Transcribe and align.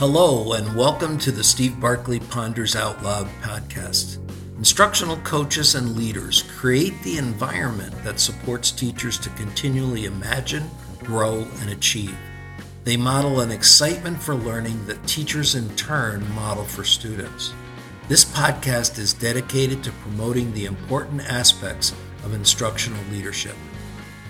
Hello, 0.00 0.54
and 0.54 0.74
welcome 0.74 1.18
to 1.18 1.30
the 1.30 1.44
Steve 1.44 1.78
Barkley 1.78 2.20
Ponders 2.20 2.74
Out 2.74 3.02
Loud 3.02 3.26
podcast. 3.42 4.16
Instructional 4.56 5.18
coaches 5.18 5.74
and 5.74 5.94
leaders 5.94 6.40
create 6.56 6.94
the 7.02 7.18
environment 7.18 7.92
that 8.02 8.18
supports 8.18 8.70
teachers 8.70 9.18
to 9.18 9.28
continually 9.28 10.06
imagine, 10.06 10.70
grow, 11.00 11.46
and 11.60 11.68
achieve. 11.68 12.16
They 12.84 12.96
model 12.96 13.40
an 13.40 13.50
excitement 13.50 14.22
for 14.22 14.34
learning 14.34 14.86
that 14.86 15.06
teachers 15.06 15.54
in 15.54 15.68
turn 15.76 16.26
model 16.32 16.64
for 16.64 16.82
students. 16.82 17.52
This 18.08 18.24
podcast 18.24 18.98
is 18.98 19.12
dedicated 19.12 19.84
to 19.84 19.92
promoting 19.92 20.50
the 20.54 20.64
important 20.64 21.30
aspects 21.30 21.92
of 22.24 22.32
instructional 22.32 23.04
leadership. 23.10 23.54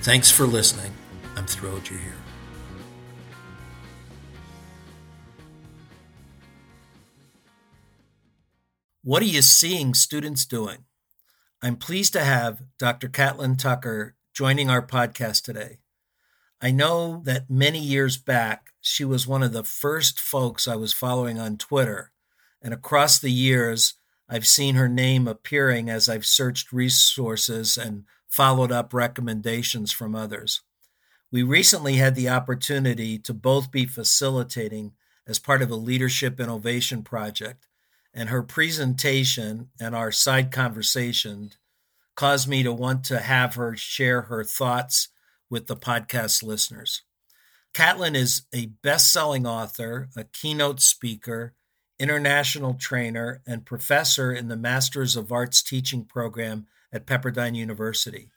Thanks 0.03 0.33
for 0.33 0.49
listening. 0.49 0.91
I'm 1.37 1.47
thrilled 1.47 1.89
you're 1.89 2.01
here. 2.01 2.15
What 9.11 9.23
are 9.23 9.27
you 9.27 9.43
seeing 9.43 9.93
students 9.95 10.47
doing? 10.47 10.85
I'm 11.61 11.75
pleased 11.75 12.13
to 12.13 12.23
have 12.23 12.63
Dr. 12.79 13.09
Catlin 13.09 13.57
Tucker 13.57 14.15
joining 14.33 14.71
our 14.71 14.87
podcast 14.87 15.43
today. 15.43 15.81
I 16.63 16.71
know 16.71 17.21
that 17.25 17.51
many 17.51 17.81
years 17.81 18.17
back, 18.17 18.69
she 18.81 19.05
was 19.05 19.27
one 19.27 19.43
of 19.43 19.53
the 19.53 19.65
first 19.65 20.21
folks 20.21 20.69
I 20.69 20.77
was 20.77 20.93
following 20.93 21.41
on 21.41 21.57
Twitter. 21.57 22.13
And 22.63 22.73
across 22.73 23.19
the 23.19 23.33
years, 23.33 23.95
I've 24.29 24.47
seen 24.47 24.77
her 24.77 24.89
name 24.89 25.27
appearing 25.27 25.91
as 25.91 26.09
I've 26.09 26.25
searched 26.25 26.71
resources 26.71 27.77
and 27.77 28.05
followed 28.29 28.71
up 28.71 28.95
recommendations 28.95 29.91
from 29.91 30.15
others. 30.15 30.61
We 31.33 31.43
recently 31.43 31.97
had 31.97 32.15
the 32.15 32.29
opportunity 32.29 33.19
to 33.19 33.35
both 33.35 33.73
be 33.73 33.87
facilitating 33.87 34.93
as 35.27 35.41
part 35.41 35.63
of 35.63 35.71
a 35.73 35.75
leadership 35.75 36.39
innovation 36.39 37.03
project 37.03 37.67
and 38.13 38.29
her 38.29 38.43
presentation 38.43 39.69
and 39.81 39.95
our 39.95 40.13
side 40.13 40.51
conversation 40.51 41.51
caused 42.17 42.49
me 42.49 42.63
to 42.63 42.73
want 42.73 43.05
to 43.05 43.21
have 43.21 43.55
her 43.55 43.77
share 43.77 44.23
her 44.23 44.45
thoughts 44.45 45.09
with 45.49 45.67
the 45.67 45.77
podcast 45.77 46.43
listeners. 46.43 47.03
Catlin 47.73 48.17
is 48.17 48.43
a 48.53 48.67
best 48.67 49.13
selling 49.13 49.47
author, 49.47 50.09
a 50.17 50.25
keynote 50.25 50.81
speaker, 50.81 51.55
international 51.99 52.75
trainer, 52.75 53.43
and 53.47 53.65
professor 53.65 54.33
in 54.33 54.49
the 54.49 54.57
Masters 54.57 55.17
of 55.17 55.31
Arts 55.31 55.63
teaching 55.63 56.05
program 56.05 56.67
at 56.93 57.07
Pepperdine 57.07 57.55
University. 57.55 58.31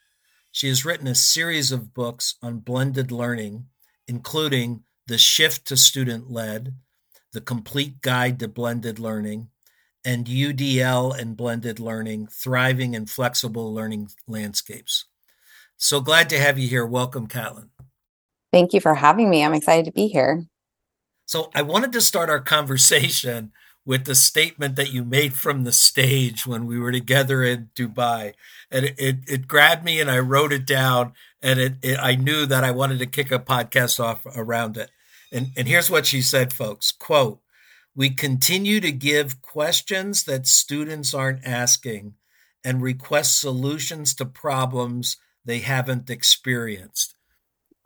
She 0.51 0.67
has 0.67 0.85
written 0.85 1.07
a 1.07 1.15
series 1.15 1.71
of 1.71 1.95
books 1.95 2.35
on 2.43 2.59
blended 2.59 3.11
learning, 3.11 3.65
including 4.07 4.83
The 5.07 5.17
Shift 5.17 5.65
to 5.67 5.77
Student 5.77 6.29
Led, 6.29 6.75
The 7.31 7.41
Complete 7.41 8.01
Guide 8.01 8.37
to 8.39 8.47
Blended 8.47 8.99
Learning, 8.99 9.49
and 10.05 10.25
UDL 10.25 11.17
and 11.17 11.37
blended 11.37 11.79
learning, 11.79 12.27
thriving 12.27 12.95
and 12.95 13.09
flexible 13.09 13.73
learning 13.73 14.09
landscapes. 14.27 15.05
So 15.77 16.01
glad 16.01 16.29
to 16.29 16.39
have 16.39 16.57
you 16.57 16.67
here. 16.67 16.85
Welcome, 16.85 17.27
Catlin. 17.27 17.69
Thank 18.51 18.73
you 18.73 18.81
for 18.81 18.95
having 18.95 19.29
me. 19.29 19.43
I'm 19.43 19.53
excited 19.53 19.85
to 19.85 19.91
be 19.91 20.07
here. 20.07 20.45
So 21.25 21.49
I 21.55 21.61
wanted 21.61 21.91
to 21.93 22.01
start 22.01 22.29
our 22.29 22.39
conversation 22.39 23.51
with 23.85 24.05
the 24.05 24.15
statement 24.15 24.75
that 24.75 24.93
you 24.93 25.03
made 25.03 25.33
from 25.33 25.63
the 25.63 25.71
stage 25.71 26.47
when 26.47 26.65
we 26.65 26.79
were 26.79 26.91
together 26.91 27.43
in 27.43 27.69
Dubai. 27.75 28.33
And 28.71 28.85
it, 28.85 28.95
it, 28.97 29.15
it 29.27 29.47
grabbed 29.47 29.83
me 29.83 29.99
and 29.99 30.09
I 30.09 30.19
wrote 30.19 30.53
it 30.53 30.65
down 30.65 31.13
and 31.41 31.59
it, 31.59 31.73
it, 31.81 31.99
I 31.99 32.15
knew 32.15 32.45
that 32.45 32.63
I 32.63 32.71
wanted 32.71 32.99
to 32.99 33.05
kick 33.05 33.31
a 33.31 33.39
podcast 33.39 33.99
off 33.99 34.25
around 34.35 34.77
it. 34.77 34.89
And, 35.31 35.47
and 35.57 35.67
here's 35.67 35.89
what 35.89 36.05
she 36.05 36.21
said, 36.21 36.53
folks, 36.53 36.91
quote, 36.91 37.41
we 37.95 38.09
continue 38.09 38.79
to 38.79 38.91
give 38.91 39.41
questions 39.41 40.23
that 40.23 40.47
students 40.47 41.13
aren't 41.13 41.45
asking 41.45 42.15
and 42.63 42.81
request 42.81 43.39
solutions 43.39 44.15
to 44.15 44.25
problems 44.25 45.17
they 45.45 45.59
haven't 45.59 46.09
experienced. 46.09 47.15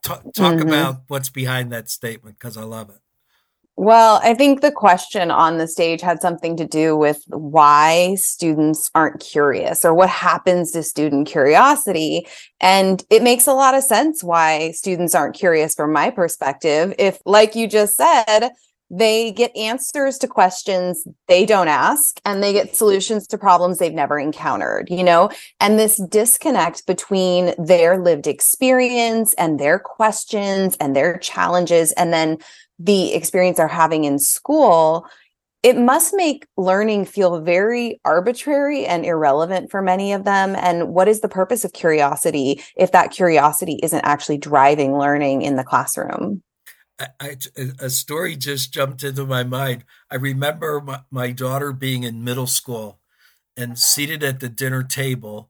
Talk, 0.04 0.24
talk 0.34 0.56
mm-hmm. 0.56 0.68
about 0.68 1.02
what's 1.08 1.30
behind 1.30 1.72
that 1.72 1.90
statement 1.90 2.38
because 2.40 2.56
I 2.56 2.64
love 2.64 2.90
it. 2.90 3.00
Well, 3.80 4.20
I 4.24 4.34
think 4.34 4.62
the 4.62 4.72
question 4.72 5.30
on 5.30 5.60
the 5.60 5.68
stage 5.68 6.02
had 6.02 6.20
something 6.20 6.58
to 6.58 6.66
do 6.66 6.98
with 6.98 7.22
why 7.28 8.16
students 8.16 8.90
aren't 8.96 9.20
curious 9.20 9.86
or 9.86 9.94
what 9.94 10.10
happens 10.10 10.72
to 10.72 10.82
student 10.82 11.28
curiosity. 11.28 12.26
And 12.60 13.04
it 13.12 13.22
makes 13.22 13.46
a 13.46 13.54
lot 13.54 13.76
of 13.76 13.84
sense 13.84 14.24
why 14.24 14.72
students 14.72 15.14
aren't 15.14 15.36
curious 15.36 15.76
from 15.76 15.94
my 15.94 16.10
perspective. 16.10 16.96
If, 16.98 17.20
like 17.24 17.56
you 17.56 17.68
just 17.68 17.96
said, 17.96 18.50
they 18.90 19.32
get 19.32 19.56
answers 19.56 20.18
to 20.18 20.28
questions 20.28 21.06
they 21.28 21.46
don't 21.46 21.68
ask 21.68 22.20
and 22.24 22.42
they 22.42 22.54
get 22.54 22.76
solutions 22.76 23.28
to 23.28 23.38
problems 23.38 23.78
they've 23.78 23.94
never 23.94 24.20
encountered 24.20 24.88
you 24.90 25.04
know? 25.04 25.30
And 25.60 25.78
this 25.78 26.02
disconnect 26.10 26.86
between 26.86 27.54
their 27.58 27.98
lived 27.98 28.28
experience 28.28 29.34
and 29.36 29.60
their 29.60 29.80
questions 29.80 30.78
and 30.80 30.96
their 30.96 31.18
challenges 31.18 31.92
and 31.94 32.14
then 32.14 32.38
the 32.80 33.14
experience 33.14 33.58
they're 33.58 33.68
having 33.68 34.04
in 34.04 34.20
school 34.20 35.08
it 35.64 35.78
must 35.78 36.14
make 36.16 36.46
learning 36.56 37.04
feel 37.06 37.42
very 37.42 38.00
arbitrary 38.06 38.86
and 38.86 39.06
irrelevant 39.06 39.72
for 39.72 39.82
many 39.82 40.14
of 40.14 40.24
them. 40.24 40.56
And 40.56 40.94
what 40.94 41.08
is 41.08 41.22
the 41.22 41.28
purpose 41.28 41.66
of 41.66 41.74
curiosity 41.74 42.62
if 42.78 42.92
that 42.92 43.12
curiosity 43.12 43.80
isn't 43.84 44.06
actually 44.06 44.38
driving 44.38 44.98
learning 44.98 45.42
in 45.42 45.56
the 45.56 45.64
classroom 45.64 46.44
I, 47.00 47.38
a 47.80 47.90
story 47.90 48.36
just 48.36 48.74
jumped 48.74 49.04
into 49.04 49.26
my 49.26 49.44
mind. 49.44 49.84
I 50.10 50.16
remember 50.16 50.82
my, 50.82 51.02
my 51.12 51.32
daughter 51.32 51.72
being 51.72 52.04
in 52.04 52.24
middle 52.24 52.48
school 52.48 53.00
and 53.56 53.78
seated 53.78 54.24
at 54.24 54.40
the 54.40 54.50
dinner 54.50 54.84
table. 54.84 55.50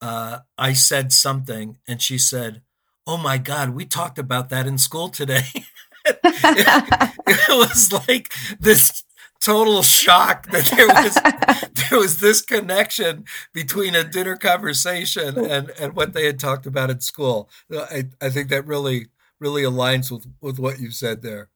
Uh, 0.00 0.40
I 0.56 0.72
said 0.72 1.12
something, 1.12 1.78
and 1.88 2.00
she 2.00 2.18
said, 2.18 2.62
"Oh 3.06 3.16
my 3.16 3.38
God, 3.38 3.70
we 3.70 3.84
talked 3.84 4.18
about 4.18 4.50
that 4.50 4.66
in 4.66 4.78
school 4.78 5.08
today." 5.08 5.46
it, 6.04 7.12
it 7.26 7.48
was 7.48 7.92
like 8.08 8.32
this 8.60 9.04
total 9.40 9.82
shock 9.82 10.46
that 10.50 10.64
there 10.66 10.88
was 10.88 11.70
there 11.90 11.98
was 11.98 12.20
this 12.20 12.42
connection 12.42 13.24
between 13.52 13.94
a 13.94 14.04
dinner 14.04 14.36
conversation 14.36 15.38
and 15.38 15.70
and 15.78 15.94
what 15.94 16.12
they 16.12 16.26
had 16.26 16.38
talked 16.38 16.66
about 16.66 16.90
at 16.90 17.02
school. 17.02 17.48
I 17.72 18.08
I 18.20 18.30
think 18.30 18.48
that 18.50 18.66
really 18.66 19.08
really 19.40 19.62
aligns 19.62 20.10
with 20.10 20.26
with 20.40 20.58
what 20.58 20.80
you 20.80 20.90
said 20.90 21.22
there. 21.22 21.50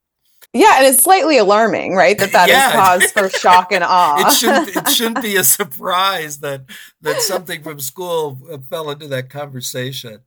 Yeah, 0.52 0.78
and 0.78 0.86
it's 0.86 1.04
slightly 1.04 1.38
alarming, 1.38 1.94
right? 1.94 2.18
That 2.18 2.32
that 2.32 2.48
yeah. 2.48 2.68
is 2.68 2.74
cause 2.74 3.12
for 3.12 3.28
shock 3.28 3.72
and 3.72 3.84
awe. 3.86 4.26
it 4.26 4.32
shouldn't 4.32 4.76
it 4.76 4.88
shouldn't 4.94 5.22
be 5.22 5.36
a 5.36 5.44
surprise 5.44 6.40
that 6.40 6.64
that 7.00 7.20
something 7.20 7.62
from 7.62 7.80
school 7.80 8.40
uh, 8.50 8.58
fell 8.58 8.90
into 8.90 9.06
that 9.08 9.30
conversation. 9.30 10.20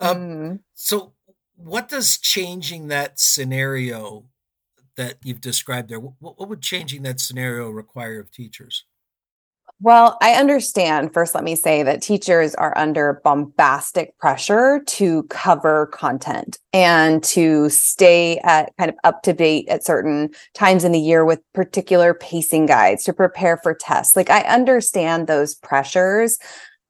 Um, 0.00 0.16
mm. 0.16 0.58
So, 0.74 1.12
what 1.56 1.88
does 1.88 2.18
changing 2.18 2.88
that 2.88 3.20
scenario 3.20 4.24
that 4.96 5.16
you've 5.22 5.40
described 5.40 5.88
there? 5.88 6.00
What, 6.00 6.14
what 6.20 6.48
would 6.48 6.60
changing 6.60 7.02
that 7.02 7.20
scenario 7.20 7.70
require 7.70 8.18
of 8.18 8.30
teachers? 8.30 8.84
Well, 9.82 10.16
I 10.22 10.34
understand. 10.34 11.12
First, 11.12 11.34
let 11.34 11.42
me 11.42 11.56
say 11.56 11.82
that 11.82 12.02
teachers 12.02 12.54
are 12.54 12.72
under 12.78 13.20
bombastic 13.24 14.16
pressure 14.16 14.80
to 14.86 15.24
cover 15.24 15.86
content 15.86 16.60
and 16.72 17.20
to 17.24 17.68
stay 17.68 18.38
at 18.44 18.72
kind 18.78 18.90
of 18.90 18.96
up 19.02 19.24
to 19.24 19.32
date 19.32 19.68
at 19.68 19.84
certain 19.84 20.30
times 20.54 20.84
in 20.84 20.92
the 20.92 21.00
year 21.00 21.24
with 21.24 21.40
particular 21.52 22.14
pacing 22.14 22.66
guides 22.66 23.02
to 23.04 23.12
prepare 23.12 23.56
for 23.56 23.74
tests. 23.74 24.14
Like, 24.14 24.30
I 24.30 24.42
understand 24.42 25.26
those 25.26 25.56
pressures. 25.56 26.38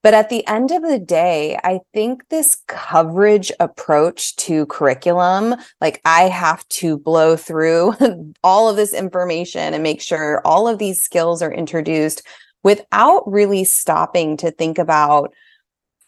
But 0.03 0.13
at 0.13 0.29
the 0.29 0.47
end 0.47 0.71
of 0.71 0.83
the 0.83 0.99
day, 0.99 1.59
I 1.65 1.81
think 1.95 2.29
this 2.29 2.59
coverage 2.67 3.51
approach 3.59 4.37
to 4.37 4.67
curriculum, 4.67 5.55
like 5.81 6.03
I 6.05 6.25
have 6.25 6.69
to 6.71 6.99
blow 6.99 7.37
through 7.37 7.95
all 8.45 8.69
of 8.69 8.77
this 8.77 8.93
information 8.93 9.73
and 9.73 9.83
make 9.83 10.03
sure 10.03 10.43
all 10.45 10.69
of 10.69 10.79
these 10.79 11.01
skills 11.01 11.41
are 11.41 11.53
introduced 11.53 12.23
without 12.63 13.23
really 13.31 13.65
stopping 13.65 14.37
to 14.39 14.51
think 14.51 14.79
about 14.79 15.33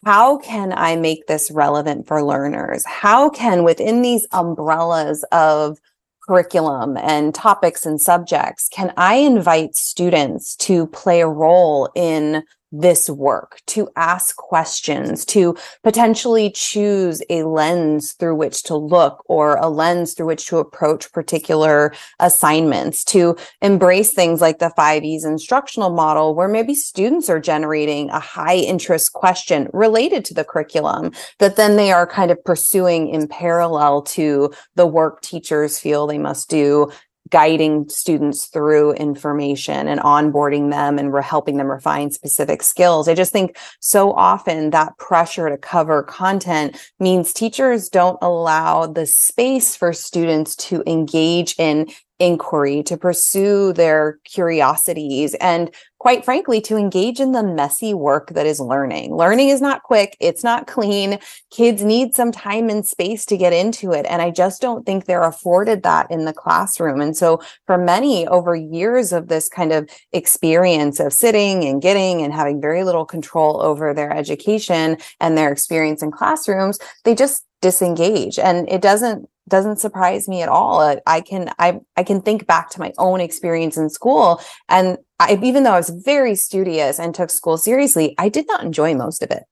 how 0.05 0.37
can 0.39 0.73
I 0.73 0.97
make 0.97 1.27
this 1.27 1.51
relevant 1.51 2.07
for 2.07 2.23
learners? 2.23 2.85
How 2.87 3.31
can 3.31 3.65
within 3.65 4.03
these 4.03 4.27
umbrellas 4.33 5.25
of 5.33 5.79
curriculum 6.27 6.97
and 6.97 7.35
topics 7.35 7.85
and 7.85 8.01
subjects, 8.01 8.69
can 8.69 8.93
I 8.97 9.17
invite 9.17 9.77
students 9.77 10.57
to 10.57 10.87
play 10.89 11.21
a 11.21 11.29
role 11.29 11.91
in 11.95 12.43
this 12.81 13.09
work, 13.09 13.61
to 13.67 13.89
ask 13.97 14.37
questions, 14.37 15.25
to 15.27 15.57
potentially 15.83 16.51
choose 16.51 17.23
a 17.31 17.45
lens 17.45 18.13
through 18.13 18.35
which 18.35 18.63
to 18.65 18.77
look 18.77 19.25
or 19.27 19.57
a 19.57 19.69
lens 19.69 20.15
through 20.15 20.27
which 20.27 20.47
to 20.47 20.59
approach 20.59 21.13
particular 21.13 21.95
assignments, 22.19 23.05
to 23.05 23.37
embrace 23.63 24.13
things 24.13 24.41
like 24.41 24.59
the 24.59 24.73
5E's 24.77 25.25
instructional 25.25 25.91
model, 25.91 26.35
where 26.35 26.49
maybe 26.49 26.75
students 26.75 27.31
are 27.31 27.41
generating 27.41 28.11
a 28.11 28.19
high 28.21 28.57
interest 28.57 29.13
question 29.13 29.69
related 29.73 30.25
to 30.25 30.35
the 30.35 30.45
curriculum 30.45 31.13
that 31.39 31.57
then 31.57 31.77
they 31.77 31.93
are 31.93 32.07
kind 32.07 32.31
of 32.31 32.45
pursuing 32.45 33.09
in 33.09 33.29
parallel 33.29 34.03
to 34.03 34.53
the 34.75 34.87
work 34.87 35.21
teachers 35.21 35.79
feel 35.79 36.07
they 36.07 36.19
must 36.19 36.51
do 36.51 36.91
guiding 37.31 37.89
students 37.89 38.47
through 38.47 38.93
information 38.93 39.89
and 39.89 40.01
onboarding 40.01 40.71
them 40.71 40.99
and 40.99 41.13
we're 41.13 41.23
helping 41.23 41.57
them 41.57 41.71
refine 41.71 42.11
specific 42.11 42.63
skills. 42.63 43.09
I 43.09 43.15
just 43.15 43.33
think 43.33 43.57
so 43.81 44.13
often 44.13 44.71
that 44.71 44.97
pressure 44.99 45.49
to 45.49 45.57
cover 45.57 46.03
content 46.03 46.77
means 47.01 47.33
teachers 47.33 47.89
don't 47.89 48.19
allow 48.21 48.87
the 48.87 49.07
space 49.07 49.75
for 49.75 49.93
students 49.93 50.55
to 50.57 50.83
engage 50.87 51.55
in 51.59 51.89
inquiry, 52.19 52.83
to 52.85 52.97
pursue 52.97 53.73
their 53.73 54.19
curiosities, 54.25 55.35
and 55.35 55.71
quite 56.05 56.23
frankly, 56.23 56.61
to 56.61 56.77
engage 56.77 57.19
in 57.19 57.33
the 57.33 57.43
messy 57.43 57.95
work 57.95 58.29
that 58.35 58.45
is 58.45 58.61
learning. 58.61 59.17
Learning 59.17 59.49
is 59.49 59.63
not 59.63 59.83
quick, 59.85 60.19
it's 60.21 60.45
not 60.45 60.67
clean. 60.75 61.19
Kids 61.51 61.83
need 61.83 62.15
some 62.15 62.31
time 62.31 62.69
and 62.69 62.87
space 62.87 63.25
to 63.25 63.39
get 63.39 63.55
into 63.55 63.91
it. 63.93 64.05
And 64.07 64.21
I 64.21 64.31
just 64.31 64.61
don't 64.61 64.85
think 64.85 65.07
they're 65.07 65.23
afforded 65.23 65.83
that 65.85 66.11
in 66.11 66.27
the 66.27 66.35
classroom. 66.35 67.01
And 67.01 67.17
so, 67.17 67.41
for 67.65 67.79
many, 67.79 68.27
over 68.27 68.55
years 68.55 69.15
of 69.15 69.29
this 69.29 69.49
kind 69.49 69.73
of 69.73 69.89
experience 70.13 71.01
of 71.01 71.15
sitting 71.15 71.65
and 71.65 71.81
getting 71.81 72.21
and 72.21 72.35
having 72.35 72.61
very 72.61 72.85
little 72.85 73.07
control 73.07 73.63
over 73.63 73.95
their 73.95 74.13
education 74.13 74.99
and 75.21 75.39
their 75.39 75.51
experience 75.51 76.03
in 76.03 76.11
classrooms, 76.11 76.79
they 77.05 77.15
just 77.15 77.47
disengage 77.63 78.39
and 78.39 78.69
it 78.69 78.83
doesn't 78.83 79.27
doesn't 79.49 79.79
surprise 79.79 80.29
me 80.29 80.43
at 80.43 80.49
all. 80.49 81.01
I 81.07 81.21
can 81.21 81.51
I 81.59 81.81
I 81.97 82.03
can 82.03 82.23
think 82.23 82.47
back 82.47 82.71
to 82.71 82.81
my 82.81 82.93
own 82.99 83.21
experience 83.21 83.77
in 83.77 83.91
school, 83.91 84.41
and 84.69 84.99
I, 85.19 85.39
even 85.43 85.63
though 85.63 85.73
I 85.73 85.79
was 85.79 85.91
very 85.91 86.35
studious 86.35 86.99
and 86.99 87.15
took 87.15 87.31
school 87.31 87.59
seriously, 87.59 88.15
I 88.19 88.29
did 88.29 88.47
not 88.47 88.65
enjoy 88.65 88.95
most 88.95 89.23
of 89.23 89.31
it. 89.31 89.45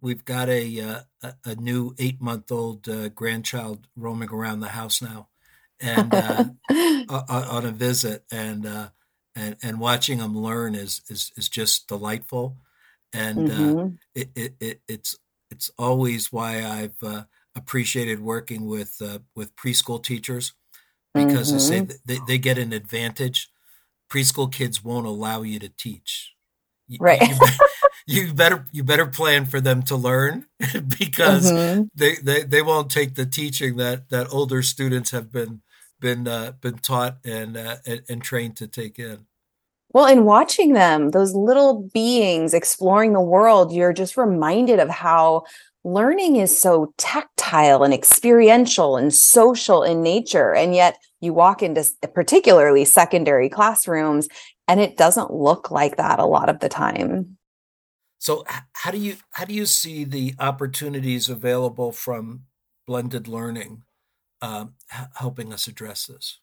We've 0.00 0.24
got 0.24 0.48
a 0.48 0.80
uh, 0.80 1.32
a 1.44 1.54
new 1.56 1.94
eight 1.98 2.20
month 2.20 2.52
old 2.52 2.88
uh, 2.88 3.08
grandchild 3.08 3.86
roaming 3.96 4.30
around 4.30 4.60
the 4.60 4.68
house 4.68 5.00
now, 5.00 5.28
and 5.80 6.12
uh, 6.14 6.44
on 7.28 7.66
a 7.66 7.72
visit, 7.72 8.24
and 8.30 8.66
uh, 8.66 8.88
and 9.34 9.56
and 9.62 9.80
watching 9.80 10.18
them 10.18 10.36
learn 10.36 10.74
is 10.74 11.02
is 11.08 11.32
is 11.36 11.48
just 11.48 11.88
delightful, 11.88 12.58
and 13.12 13.50
uh, 13.50 13.54
mm-hmm. 13.54 13.94
it, 14.14 14.28
it, 14.34 14.54
it 14.60 14.80
it's 14.86 15.16
it's 15.50 15.70
always 15.78 16.30
why 16.30 16.64
I've 16.64 17.02
uh, 17.02 17.24
appreciated 17.58 18.20
working 18.20 18.66
with 18.66 18.96
uh, 19.02 19.18
with 19.34 19.54
preschool 19.56 20.02
teachers 20.02 20.54
because 21.14 21.52
mm-hmm. 21.52 21.84
they 21.84 21.88
say 21.88 21.98
they, 22.06 22.18
they 22.26 22.38
get 22.38 22.58
an 22.58 22.72
advantage. 22.72 23.50
Preschool 24.10 24.50
kids 24.50 24.82
won't 24.82 25.06
allow 25.06 25.42
you 25.42 25.58
to 25.58 25.68
teach. 25.68 26.34
Right. 26.98 27.20
You, 27.20 27.36
you 28.26 28.34
better 28.34 28.66
you 28.72 28.82
better 28.82 29.06
plan 29.06 29.44
for 29.44 29.60
them 29.60 29.82
to 29.84 29.96
learn 29.96 30.46
because 30.98 31.52
mm-hmm. 31.52 31.84
they, 31.94 32.14
they 32.16 32.44
they 32.44 32.62
won't 32.62 32.90
take 32.90 33.14
the 33.14 33.26
teaching 33.26 33.76
that 33.76 34.08
that 34.08 34.32
older 34.32 34.62
students 34.62 35.10
have 35.10 35.30
been 35.30 35.60
been 36.00 36.26
uh, 36.26 36.52
been 36.60 36.78
taught 36.78 37.18
and, 37.24 37.56
uh, 37.56 37.76
and 37.86 38.02
and 38.08 38.22
trained 38.22 38.56
to 38.56 38.66
take 38.66 38.98
in. 38.98 39.26
Well, 39.92 40.06
in 40.06 40.24
watching 40.24 40.74
them, 40.74 41.12
those 41.12 41.34
little 41.34 41.88
beings 41.94 42.52
exploring 42.52 43.14
the 43.14 43.20
world, 43.22 43.72
you're 43.72 43.94
just 43.94 44.18
reminded 44.18 44.80
of 44.80 44.90
how 44.90 45.44
learning 45.84 46.36
is 46.36 46.60
so 46.60 46.92
tactile 46.98 47.82
and 47.82 47.94
experiential 47.94 48.96
and 48.96 49.12
social 49.12 49.82
in 49.82 50.02
nature. 50.02 50.54
And 50.54 50.74
yet 50.74 50.98
you 51.20 51.32
walk 51.32 51.62
into 51.62 51.84
particularly 52.14 52.84
secondary 52.84 53.48
classrooms 53.48 54.28
and 54.66 54.80
it 54.80 54.96
doesn't 54.96 55.32
look 55.32 55.70
like 55.70 55.96
that 55.96 56.18
a 56.18 56.26
lot 56.26 56.48
of 56.48 56.60
the 56.60 56.68
time. 56.68 57.38
So 58.18 58.44
how 58.72 58.90
do 58.90 58.98
you 58.98 59.16
how 59.30 59.44
do 59.44 59.54
you 59.54 59.64
see 59.64 60.04
the 60.04 60.34
opportunities 60.38 61.28
available 61.28 61.92
from 61.92 62.42
blended 62.86 63.28
learning 63.28 63.82
um, 64.42 64.74
helping 65.14 65.52
us 65.52 65.68
address 65.68 66.06
this? 66.06 66.40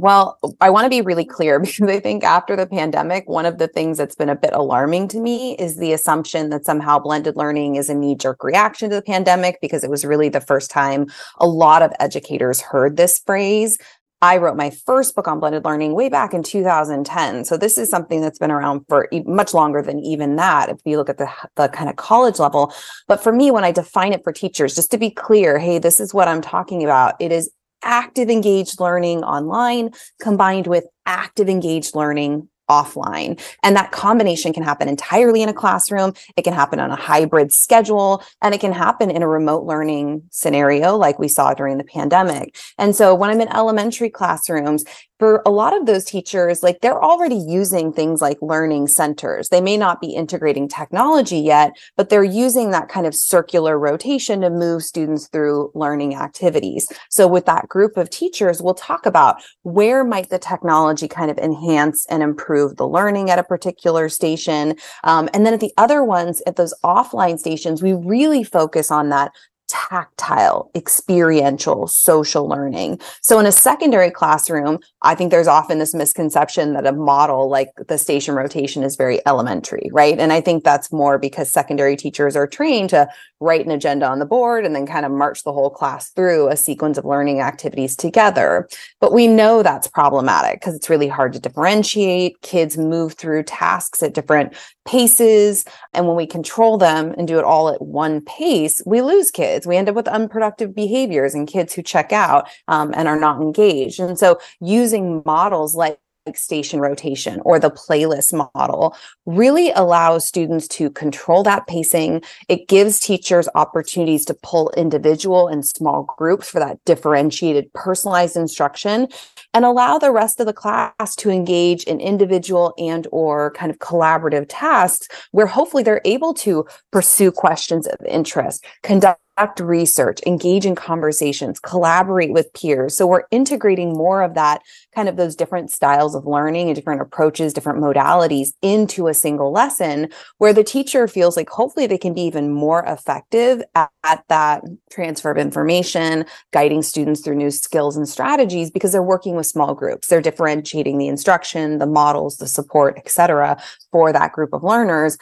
Well, 0.00 0.38
I 0.62 0.70
want 0.70 0.86
to 0.86 0.88
be 0.90 1.02
really 1.02 1.26
clear 1.26 1.60
because 1.60 1.88
I 1.88 2.00
think 2.00 2.24
after 2.24 2.56
the 2.56 2.66
pandemic, 2.66 3.28
one 3.28 3.44
of 3.44 3.58
the 3.58 3.68
things 3.68 3.98
that's 3.98 4.14
been 4.14 4.30
a 4.30 4.36
bit 4.36 4.54
alarming 4.54 5.08
to 5.08 5.20
me 5.20 5.56
is 5.56 5.76
the 5.76 5.92
assumption 5.92 6.48
that 6.50 6.64
somehow 6.64 6.98
blended 6.98 7.36
learning 7.36 7.76
is 7.76 7.90
a 7.90 7.94
knee 7.94 8.14
jerk 8.14 8.42
reaction 8.42 8.88
to 8.88 8.96
the 8.96 9.02
pandemic 9.02 9.58
because 9.60 9.84
it 9.84 9.90
was 9.90 10.04
really 10.04 10.30
the 10.30 10.40
first 10.40 10.70
time 10.70 11.06
a 11.38 11.46
lot 11.46 11.82
of 11.82 11.92
educators 12.00 12.62
heard 12.62 12.96
this 12.96 13.18
phrase. 13.18 13.76
I 14.22 14.38
wrote 14.38 14.56
my 14.56 14.70
first 14.70 15.14
book 15.14 15.28
on 15.28 15.38
blended 15.38 15.64
learning 15.64 15.94
way 15.94 16.08
back 16.08 16.32
in 16.32 16.42
2010. 16.42 17.44
So 17.44 17.56
this 17.58 17.76
is 17.76 17.90
something 17.90 18.22
that's 18.22 18.38
been 18.38 18.50
around 18.50 18.84
for 18.88 19.06
much 19.26 19.52
longer 19.52 19.82
than 19.82 19.98
even 20.00 20.36
that. 20.36 20.70
If 20.70 20.78
you 20.84 20.96
look 20.96 21.08
at 21.10 21.18
the, 21.18 21.28
the 21.56 21.68
kind 21.68 21.90
of 21.90 21.96
college 21.96 22.38
level, 22.38 22.72
but 23.06 23.22
for 23.22 23.32
me, 23.32 23.50
when 23.50 23.64
I 23.64 23.72
define 23.72 24.12
it 24.14 24.24
for 24.24 24.32
teachers, 24.32 24.74
just 24.74 24.90
to 24.92 24.98
be 24.98 25.10
clear, 25.10 25.58
hey, 25.58 25.78
this 25.78 26.00
is 26.00 26.14
what 26.14 26.28
I'm 26.28 26.42
talking 26.42 26.84
about. 26.84 27.14
It 27.18 27.32
is 27.32 27.50
active 27.82 28.30
engaged 28.30 28.80
learning 28.80 29.22
online 29.22 29.90
combined 30.20 30.66
with 30.66 30.84
active 31.06 31.48
engaged 31.48 31.94
learning 31.94 32.48
offline. 32.70 33.40
And 33.64 33.74
that 33.74 33.90
combination 33.90 34.52
can 34.52 34.62
happen 34.62 34.88
entirely 34.88 35.42
in 35.42 35.48
a 35.48 35.52
classroom. 35.52 36.14
It 36.36 36.42
can 36.42 36.54
happen 36.54 36.78
on 36.78 36.90
a 36.90 36.96
hybrid 36.96 37.52
schedule 37.52 38.22
and 38.40 38.54
it 38.54 38.60
can 38.60 38.72
happen 38.72 39.10
in 39.10 39.22
a 39.22 39.28
remote 39.28 39.64
learning 39.64 40.22
scenario 40.30 40.96
like 40.96 41.18
we 41.18 41.26
saw 41.26 41.52
during 41.52 41.78
the 41.78 41.84
pandemic. 41.84 42.56
And 42.78 42.94
so 42.94 43.14
when 43.14 43.30
I'm 43.30 43.40
in 43.40 43.48
elementary 43.48 44.10
classrooms, 44.10 44.84
for 45.20 45.42
a 45.44 45.50
lot 45.50 45.76
of 45.76 45.84
those 45.84 46.06
teachers, 46.06 46.62
like 46.62 46.80
they're 46.80 47.04
already 47.04 47.36
using 47.36 47.92
things 47.92 48.22
like 48.22 48.38
learning 48.40 48.86
centers. 48.86 49.50
They 49.50 49.60
may 49.60 49.76
not 49.76 50.00
be 50.00 50.14
integrating 50.14 50.66
technology 50.66 51.38
yet, 51.38 51.76
but 51.94 52.08
they're 52.08 52.24
using 52.24 52.70
that 52.70 52.88
kind 52.88 53.06
of 53.06 53.14
circular 53.14 53.78
rotation 53.78 54.40
to 54.40 54.48
move 54.48 54.82
students 54.82 55.28
through 55.28 55.72
learning 55.74 56.14
activities. 56.14 56.90
So 57.10 57.28
with 57.28 57.44
that 57.44 57.68
group 57.68 57.98
of 57.98 58.08
teachers, 58.08 58.62
we'll 58.62 58.72
talk 58.72 59.04
about 59.04 59.42
where 59.62 60.04
might 60.04 60.30
the 60.30 60.38
technology 60.38 61.06
kind 61.06 61.30
of 61.30 61.36
enhance 61.36 62.06
and 62.06 62.22
improve 62.22 62.59
the 62.68 62.86
learning 62.86 63.30
at 63.30 63.38
a 63.38 63.44
particular 63.44 64.08
station. 64.08 64.76
Um, 65.04 65.28
and 65.32 65.44
then 65.44 65.54
at 65.54 65.60
the 65.60 65.72
other 65.76 66.04
ones, 66.04 66.42
at 66.46 66.56
those 66.56 66.74
offline 66.84 67.38
stations, 67.38 67.82
we 67.82 67.92
really 67.92 68.44
focus 68.44 68.90
on 68.90 69.08
that 69.08 69.32
tactile, 69.70 70.70
experiential, 70.74 71.86
social 71.86 72.48
learning. 72.48 73.00
So 73.22 73.38
in 73.38 73.46
a 73.46 73.52
secondary 73.52 74.10
classroom, 74.10 74.80
I 75.02 75.14
think 75.14 75.30
there's 75.30 75.46
often 75.46 75.78
this 75.78 75.94
misconception 75.94 76.74
that 76.74 76.86
a 76.86 76.92
model 76.92 77.48
like 77.48 77.68
the 77.88 77.96
station 77.96 78.34
rotation 78.34 78.82
is 78.82 78.96
very 78.96 79.24
elementary, 79.26 79.88
right? 79.92 80.18
And 80.18 80.32
I 80.32 80.40
think 80.40 80.64
that's 80.64 80.92
more 80.92 81.18
because 81.18 81.50
secondary 81.50 81.96
teachers 81.96 82.36
are 82.36 82.46
trained 82.46 82.90
to 82.90 83.08
write 83.38 83.64
an 83.64 83.70
agenda 83.70 84.06
on 84.06 84.18
the 84.18 84.26
board 84.26 84.66
and 84.66 84.74
then 84.74 84.86
kind 84.86 85.06
of 85.06 85.12
march 85.12 85.44
the 85.44 85.52
whole 85.52 85.70
class 85.70 86.10
through 86.10 86.48
a 86.48 86.56
sequence 86.56 86.98
of 86.98 87.04
learning 87.04 87.40
activities 87.40 87.96
together. 87.96 88.68
But 89.00 89.12
we 89.12 89.26
know 89.26 89.62
that's 89.62 89.88
problematic 89.88 90.60
because 90.60 90.74
it's 90.74 90.90
really 90.90 91.08
hard 91.08 91.32
to 91.32 91.40
differentiate. 91.40 92.40
Kids 92.42 92.76
move 92.76 93.14
through 93.14 93.44
tasks 93.44 94.02
at 94.02 94.14
different 94.14 94.54
paces. 94.86 95.64
And 95.94 96.06
when 96.06 96.16
we 96.16 96.26
control 96.26 96.76
them 96.76 97.14
and 97.16 97.28
do 97.28 97.38
it 97.38 97.44
all 97.44 97.68
at 97.68 97.80
one 97.80 98.20
pace, 98.20 98.82
we 98.84 99.00
lose 99.02 99.30
kids. 99.30 99.59
We 99.66 99.76
end 99.76 99.88
up 99.88 99.94
with 99.94 100.08
unproductive 100.08 100.74
behaviors 100.74 101.34
and 101.34 101.48
kids 101.48 101.74
who 101.74 101.82
check 101.82 102.12
out 102.12 102.48
um, 102.68 102.92
and 102.96 103.08
are 103.08 103.18
not 103.18 103.40
engaged. 103.40 104.00
And 104.00 104.18
so 104.18 104.38
using 104.60 105.22
models 105.24 105.74
like 105.74 105.98
station 106.34 106.80
rotation 106.80 107.40
or 107.44 107.58
the 107.58 107.70
playlist 107.70 108.32
model 108.54 108.94
really 109.26 109.70
allows 109.72 110.26
students 110.26 110.68
to 110.68 110.90
control 110.90 111.42
that 111.42 111.66
pacing. 111.66 112.22
It 112.48 112.68
gives 112.68 113.00
teachers 113.00 113.48
opportunities 113.54 114.24
to 114.26 114.34
pull 114.42 114.70
individual 114.76 115.48
and 115.48 115.66
small 115.66 116.02
groups 116.18 116.48
for 116.48 116.60
that 116.60 116.78
differentiated, 116.84 117.72
personalized 117.72 118.36
instruction 118.36 119.08
and 119.54 119.64
allow 119.64 119.98
the 119.98 120.12
rest 120.12 120.40
of 120.40 120.46
the 120.46 120.52
class 120.52 121.16
to 121.16 121.30
engage 121.30 121.84
in 121.84 122.00
individual 122.00 122.74
and 122.78 123.06
or 123.10 123.52
kind 123.52 123.70
of 123.70 123.78
collaborative 123.78 124.46
tasks 124.48 125.08
where 125.32 125.46
hopefully 125.46 125.82
they're 125.82 126.02
able 126.04 126.34
to 126.34 126.66
pursue 126.92 127.32
questions 127.32 127.86
of 127.86 127.98
interest, 128.06 128.64
conduct 128.82 129.20
conduct 129.40 129.60
research, 129.60 130.20
engage 130.26 130.66
in 130.66 130.74
conversations, 130.74 131.58
collaborate 131.60 132.32
with 132.32 132.52
peers. 132.52 132.96
So 132.96 133.06
we're 133.06 133.24
integrating 133.30 133.94
more 133.94 134.22
of 134.22 134.34
that 134.34 134.62
kind 134.94 135.08
of 135.08 135.16
those 135.16 135.34
different 135.34 135.70
styles 135.70 136.14
of 136.14 136.26
learning 136.26 136.68
and 136.68 136.76
different 136.76 137.00
approaches, 137.00 137.54
different 137.54 137.78
modalities 137.78 138.52
into 138.60 139.08
a 139.08 139.14
single 139.14 139.50
lesson 139.50 140.10
where 140.38 140.52
the 140.52 140.64
teacher 140.64 141.08
feels 141.08 141.36
like 141.36 141.48
hopefully 141.48 141.86
they 141.86 141.96
can 141.96 142.12
be 142.12 142.22
even 142.22 142.52
more 142.52 142.84
effective 142.86 143.62
at, 143.74 143.90
at 144.04 144.24
that 144.28 144.62
transfer 144.90 145.30
of 145.30 145.38
information, 145.38 146.26
guiding 146.52 146.82
students 146.82 147.22
through 147.22 147.36
new 147.36 147.50
skills 147.50 147.96
and 147.96 148.08
strategies 148.08 148.70
because 148.70 148.92
they're 148.92 149.02
working 149.02 149.36
with 149.36 149.46
small 149.46 149.74
groups. 149.74 150.08
They're 150.08 150.20
differentiating 150.20 150.98
the 150.98 151.08
instruction, 151.08 151.78
the 151.78 151.86
models, 151.86 152.36
the 152.36 152.46
support, 152.46 152.94
et 152.98 153.08
cetera, 153.08 153.60
for 153.90 154.12
that 154.12 154.32
group 154.32 154.52
of 154.52 154.62
learners 154.62 155.16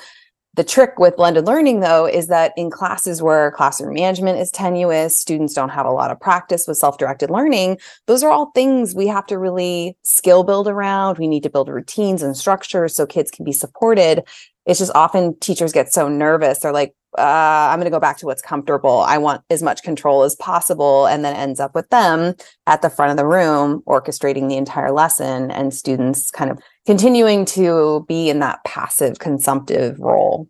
the 0.58 0.64
trick 0.64 0.98
with 0.98 1.14
blended 1.14 1.46
learning, 1.46 1.78
though, 1.78 2.04
is 2.04 2.26
that 2.26 2.52
in 2.56 2.68
classes 2.68 3.22
where 3.22 3.52
classroom 3.52 3.94
management 3.94 4.40
is 4.40 4.50
tenuous, 4.50 5.16
students 5.16 5.54
don't 5.54 5.68
have 5.68 5.86
a 5.86 5.92
lot 5.92 6.10
of 6.10 6.18
practice 6.18 6.66
with 6.66 6.76
self 6.76 6.98
directed 6.98 7.30
learning, 7.30 7.78
those 8.08 8.24
are 8.24 8.30
all 8.32 8.50
things 8.56 8.92
we 8.92 9.06
have 9.06 9.24
to 9.26 9.38
really 9.38 9.96
skill 10.02 10.42
build 10.42 10.66
around. 10.66 11.16
We 11.16 11.28
need 11.28 11.44
to 11.44 11.48
build 11.48 11.68
routines 11.68 12.24
and 12.24 12.36
structures 12.36 12.96
so 12.96 13.06
kids 13.06 13.30
can 13.30 13.44
be 13.44 13.52
supported. 13.52 14.24
It's 14.66 14.80
just 14.80 14.90
often 14.96 15.38
teachers 15.38 15.72
get 15.72 15.92
so 15.92 16.08
nervous. 16.08 16.58
They're 16.58 16.72
like, 16.72 16.92
uh, 17.16 17.68
I'm 17.70 17.78
going 17.78 17.86
to 17.86 17.96
go 17.96 18.00
back 18.00 18.18
to 18.18 18.26
what's 18.26 18.42
comfortable. 18.42 19.00
I 19.06 19.16
want 19.16 19.42
as 19.50 19.62
much 19.62 19.82
control 19.82 20.24
as 20.24 20.34
possible. 20.36 21.06
And 21.06 21.24
then 21.24 21.36
ends 21.36 21.60
up 21.60 21.74
with 21.74 21.88
them 21.90 22.34
at 22.66 22.82
the 22.82 22.90
front 22.90 23.12
of 23.12 23.16
the 23.16 23.26
room, 23.26 23.82
orchestrating 23.86 24.48
the 24.48 24.56
entire 24.56 24.90
lesson, 24.90 25.50
and 25.52 25.72
students 25.72 26.30
kind 26.32 26.50
of 26.50 26.58
continuing 26.88 27.44
to 27.44 28.02
be 28.08 28.30
in 28.30 28.38
that 28.38 28.64
passive 28.64 29.18
consumptive 29.18 30.00
role. 30.00 30.48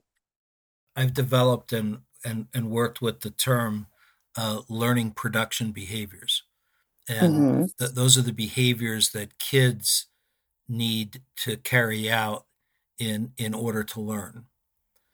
I've 0.95 1.13
developed 1.13 1.73
and, 1.73 1.99
and, 2.25 2.47
and 2.55 2.71
worked 2.71 3.03
with 3.03 3.23
the 3.23 3.31
term 3.31 3.89
uh, 4.37 4.61
learning 4.69 5.15
production 5.15 5.73
behaviors. 5.73 6.45
And 7.09 7.35
mm-hmm. 7.35 7.65
th- 7.77 7.91
those 7.91 8.17
are 8.17 8.23
the 8.23 8.33
behaviors 8.33 9.11
that 9.11 9.41
kids 9.41 10.07
need 10.69 11.23
to 11.39 11.57
carry 11.57 12.09
out 12.09 12.47
in, 13.01 13.33
in 13.37 13.53
order 13.53 13.83
to 13.83 14.01
learn. 14.01 14.45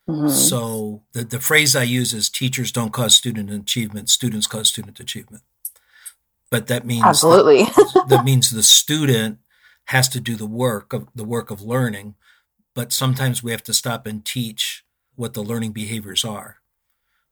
Mm-hmm. 0.07 0.29
So 0.29 1.05
the, 1.15 1.25
the 1.25 1.41
phrase 1.41 1.75
I 1.75 1.85
use 1.85 2.13
is 2.13 2.29
teachers 2.29 2.71
don't 2.71 2.93
cause 2.93 3.15
student 3.15 3.51
achievement, 3.51 4.11
students 4.11 4.47
cause 4.47 4.69
student 4.69 5.01
achievement. 5.01 5.43
But 6.51 6.67
that 6.67 6.85
means 6.85 7.05
absolutely 7.05 7.63
that, 7.63 8.05
that 8.11 8.25
means 8.27 8.51
the 8.51 8.63
student 8.63 9.39
has 9.87 10.09
to 10.11 10.21
do 10.21 10.37
the 10.37 10.47
work 10.47 10.93
of 10.93 11.09
the 11.15 11.25
work 11.25 11.51
of 11.51 11.63
learning, 11.63 12.15
but 12.75 12.93
sometimes 12.93 13.43
we 13.43 13.51
have 13.51 13.63
to 13.65 13.75
stop 13.75 14.07
and 14.07 14.25
teach 14.25 14.85
what 15.15 15.35
the 15.35 15.43
learning 15.43 15.73
behaviors 15.73 16.25
are. 16.25 16.59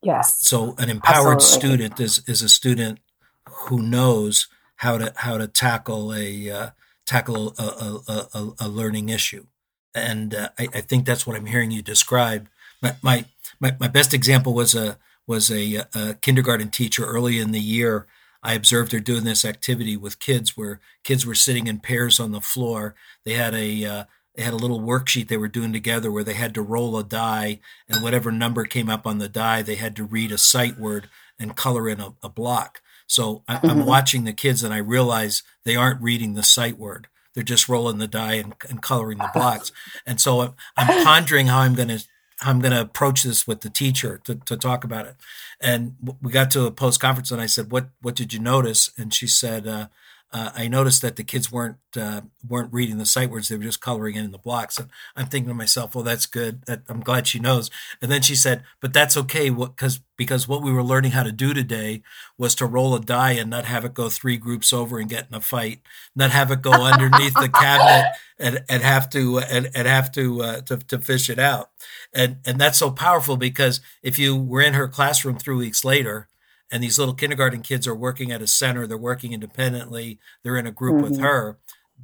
Yes. 0.02 0.38
So 0.40 0.74
an 0.78 0.90
empowered 0.90 1.36
absolutely. 1.36 1.68
student 1.68 2.00
is 2.00 2.22
is 2.26 2.42
a 2.42 2.48
student 2.48 3.00
who 3.48 3.82
knows 3.82 4.48
how 4.76 4.98
to 4.98 5.12
how 5.16 5.38
to 5.38 5.46
tackle 5.46 6.14
a 6.14 6.50
uh, 6.50 6.70
tackle 7.06 7.54
a, 7.58 7.62
a, 7.62 8.28
a, 8.34 8.50
a, 8.60 8.68
learning 8.68 9.08
issue, 9.08 9.46
and 9.94 10.34
uh, 10.34 10.50
I, 10.58 10.68
I, 10.74 10.80
think 10.80 11.04
that's 11.04 11.26
what 11.26 11.36
I'm 11.36 11.46
hearing 11.46 11.70
you 11.70 11.82
describe 11.82 12.48
my, 12.82 12.96
my, 13.00 13.24
my, 13.60 13.76
my 13.78 13.88
best 13.88 14.12
example 14.12 14.52
was 14.52 14.74
a 14.74 14.98
was 15.26 15.50
a, 15.50 15.84
a, 15.94 16.14
kindergarten 16.14 16.68
teacher 16.68 17.04
early 17.04 17.38
in 17.38 17.52
the 17.52 17.60
year. 17.60 18.06
I 18.42 18.54
observed 18.54 18.92
her 18.92 19.00
doing 19.00 19.24
this 19.24 19.44
activity 19.44 19.96
with 19.96 20.18
kids 20.18 20.56
where 20.56 20.80
kids 21.04 21.24
were 21.24 21.34
sitting 21.34 21.66
in 21.66 21.78
pairs 21.78 22.18
on 22.18 22.32
the 22.32 22.40
floor. 22.40 22.94
They 23.24 23.34
had 23.34 23.54
a 23.54 23.84
uh, 23.84 24.04
they 24.34 24.42
had 24.42 24.54
a 24.54 24.56
little 24.56 24.80
worksheet 24.80 25.28
they 25.28 25.36
were 25.36 25.48
doing 25.48 25.72
together 25.72 26.10
where 26.10 26.24
they 26.24 26.34
had 26.34 26.54
to 26.54 26.62
roll 26.62 26.96
a 26.96 27.04
die 27.04 27.60
and 27.88 28.02
whatever 28.02 28.32
number 28.32 28.64
came 28.64 28.88
up 28.88 29.06
on 29.06 29.18
the 29.18 29.28
die, 29.28 29.62
they 29.62 29.74
had 29.74 29.94
to 29.96 30.04
read 30.04 30.32
a 30.32 30.38
sight 30.38 30.78
word 30.78 31.08
and 31.38 31.56
color 31.56 31.88
in 31.88 32.00
a, 32.00 32.14
a 32.22 32.28
block. 32.28 32.80
So 33.06 33.42
I, 33.46 33.56
am 33.56 33.60
mm-hmm. 33.60 33.84
watching 33.84 34.24
the 34.24 34.32
kids 34.32 34.64
and 34.64 34.72
I 34.72 34.78
realize 34.78 35.42
they 35.64 35.76
aren't 35.76 36.00
reading 36.00 36.32
the 36.34 36.42
sight 36.42 36.78
word. 36.78 37.08
They're 37.34 37.42
just 37.42 37.68
rolling 37.68 37.98
the 37.98 38.08
die 38.08 38.34
and, 38.34 38.54
and 38.68 38.82
coloring 38.82 39.18
the 39.18 39.30
blocks. 39.34 39.70
And 40.06 40.20
so 40.20 40.40
I'm, 40.40 40.54
I'm 40.76 41.04
pondering 41.04 41.48
how 41.48 41.60
I'm 41.60 41.74
going 41.74 41.88
to 41.88 42.02
I'm 42.44 42.60
going 42.60 42.72
to 42.72 42.80
approach 42.80 43.22
this 43.22 43.46
with 43.46 43.60
the 43.60 43.70
teacher 43.70 44.20
to, 44.24 44.34
to 44.34 44.56
talk 44.56 44.84
about 44.84 45.06
it. 45.06 45.16
And 45.60 45.96
we 46.20 46.32
got 46.32 46.50
to 46.52 46.66
a 46.66 46.70
post 46.70 47.00
conference 47.00 47.30
and 47.30 47.40
I 47.40 47.46
said, 47.46 47.70
what, 47.70 47.88
what 48.00 48.16
did 48.16 48.32
you 48.32 48.40
notice? 48.40 48.90
And 48.96 49.14
she 49.14 49.26
said, 49.26 49.66
uh, 49.66 49.86
uh, 50.32 50.50
I 50.54 50.66
noticed 50.66 51.02
that 51.02 51.16
the 51.16 51.24
kids 51.24 51.52
weren't 51.52 51.76
uh, 51.94 52.22
weren't 52.48 52.72
reading 52.72 52.96
the 52.96 53.04
sight 53.04 53.30
words; 53.30 53.48
they 53.48 53.56
were 53.56 53.64
just 53.64 53.82
coloring 53.82 54.16
in 54.16 54.32
the 54.32 54.38
blocks. 54.38 54.78
And 54.78 54.88
I'm 55.14 55.26
thinking 55.26 55.48
to 55.48 55.54
myself, 55.54 55.94
"Well, 55.94 56.04
that's 56.04 56.24
good. 56.24 56.64
That, 56.64 56.82
I'm 56.88 57.00
glad 57.00 57.26
she 57.26 57.38
knows." 57.38 57.70
And 58.00 58.10
then 58.10 58.22
she 58.22 58.34
said, 58.34 58.62
"But 58.80 58.94
that's 58.94 59.16
okay, 59.16 59.50
because 59.50 60.00
because 60.16 60.48
what 60.48 60.62
we 60.62 60.72
were 60.72 60.82
learning 60.82 61.10
how 61.10 61.22
to 61.22 61.32
do 61.32 61.52
today 61.52 62.02
was 62.38 62.54
to 62.56 62.66
roll 62.66 62.94
a 62.94 63.00
die 63.00 63.32
and 63.32 63.50
not 63.50 63.66
have 63.66 63.84
it 63.84 63.92
go 63.92 64.08
three 64.08 64.38
groups 64.38 64.72
over 64.72 64.98
and 64.98 65.10
get 65.10 65.26
in 65.28 65.34
a 65.34 65.40
fight, 65.40 65.80
not 66.16 66.30
have 66.30 66.50
it 66.50 66.62
go 66.62 66.72
underneath 66.92 67.34
the 67.34 67.50
cabinet 67.50 68.12
and, 68.38 68.64
and 68.70 68.82
have 68.82 69.10
to 69.10 69.38
and, 69.38 69.70
and 69.74 69.86
have 69.86 70.10
to, 70.12 70.42
uh, 70.42 70.60
to 70.62 70.78
to 70.78 70.98
fish 70.98 71.28
it 71.28 71.38
out." 71.38 71.70
And 72.14 72.38
and 72.46 72.58
that's 72.58 72.78
so 72.78 72.90
powerful 72.90 73.36
because 73.36 73.82
if 74.02 74.18
you 74.18 74.34
were 74.34 74.62
in 74.62 74.74
her 74.74 74.88
classroom 74.88 75.36
three 75.36 75.56
weeks 75.56 75.84
later 75.84 76.28
and 76.72 76.82
these 76.82 76.98
little 76.98 77.14
kindergarten 77.14 77.60
kids 77.60 77.86
are 77.86 77.94
working 77.94 78.32
at 78.32 78.42
a 78.42 78.46
center 78.46 78.86
they're 78.86 78.96
working 78.96 79.32
independently 79.32 80.18
they're 80.42 80.56
in 80.56 80.66
a 80.66 80.72
group 80.72 80.94
mm-hmm. 80.94 81.10
with 81.10 81.20
her 81.20 81.58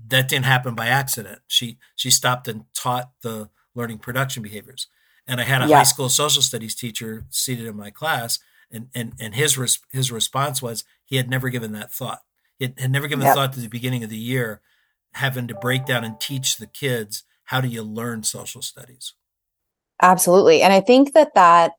that 0.06 0.28
didn't 0.28 0.44
happen 0.44 0.74
by 0.74 0.86
accident 0.86 1.40
she 1.48 1.78
she 1.96 2.10
stopped 2.10 2.46
and 2.46 2.64
taught 2.74 3.10
the 3.22 3.48
learning 3.74 3.98
production 3.98 4.42
behaviors 4.42 4.86
and 5.26 5.40
i 5.40 5.44
had 5.44 5.62
a 5.62 5.66
yeah. 5.66 5.78
high 5.78 5.82
school 5.82 6.08
social 6.08 6.42
studies 6.42 6.74
teacher 6.74 7.24
seated 7.30 7.66
in 7.66 7.76
my 7.76 7.90
class 7.90 8.38
and 8.70 8.88
and, 8.94 9.14
and 9.18 9.34
his 9.34 9.56
res- 9.56 9.80
his 9.90 10.12
response 10.12 10.62
was 10.62 10.84
he 11.04 11.16
had 11.16 11.30
never 11.30 11.48
given 11.48 11.72
that 11.72 11.92
thought 11.92 12.20
he 12.58 12.66
had, 12.66 12.78
had 12.78 12.90
never 12.90 13.08
given 13.08 13.24
yep. 13.24 13.34
thought 13.34 13.52
to 13.54 13.60
the 13.60 13.68
beginning 13.68 14.04
of 14.04 14.10
the 14.10 14.16
year 14.16 14.60
having 15.14 15.48
to 15.48 15.54
break 15.54 15.86
down 15.86 16.04
and 16.04 16.20
teach 16.20 16.58
the 16.58 16.66
kids 16.66 17.24
how 17.44 17.60
do 17.60 17.68
you 17.68 17.82
learn 17.82 18.22
social 18.22 18.62
studies 18.62 19.14
absolutely 20.02 20.62
and 20.62 20.72
i 20.72 20.80
think 20.80 21.14
that 21.14 21.34
that 21.34 21.72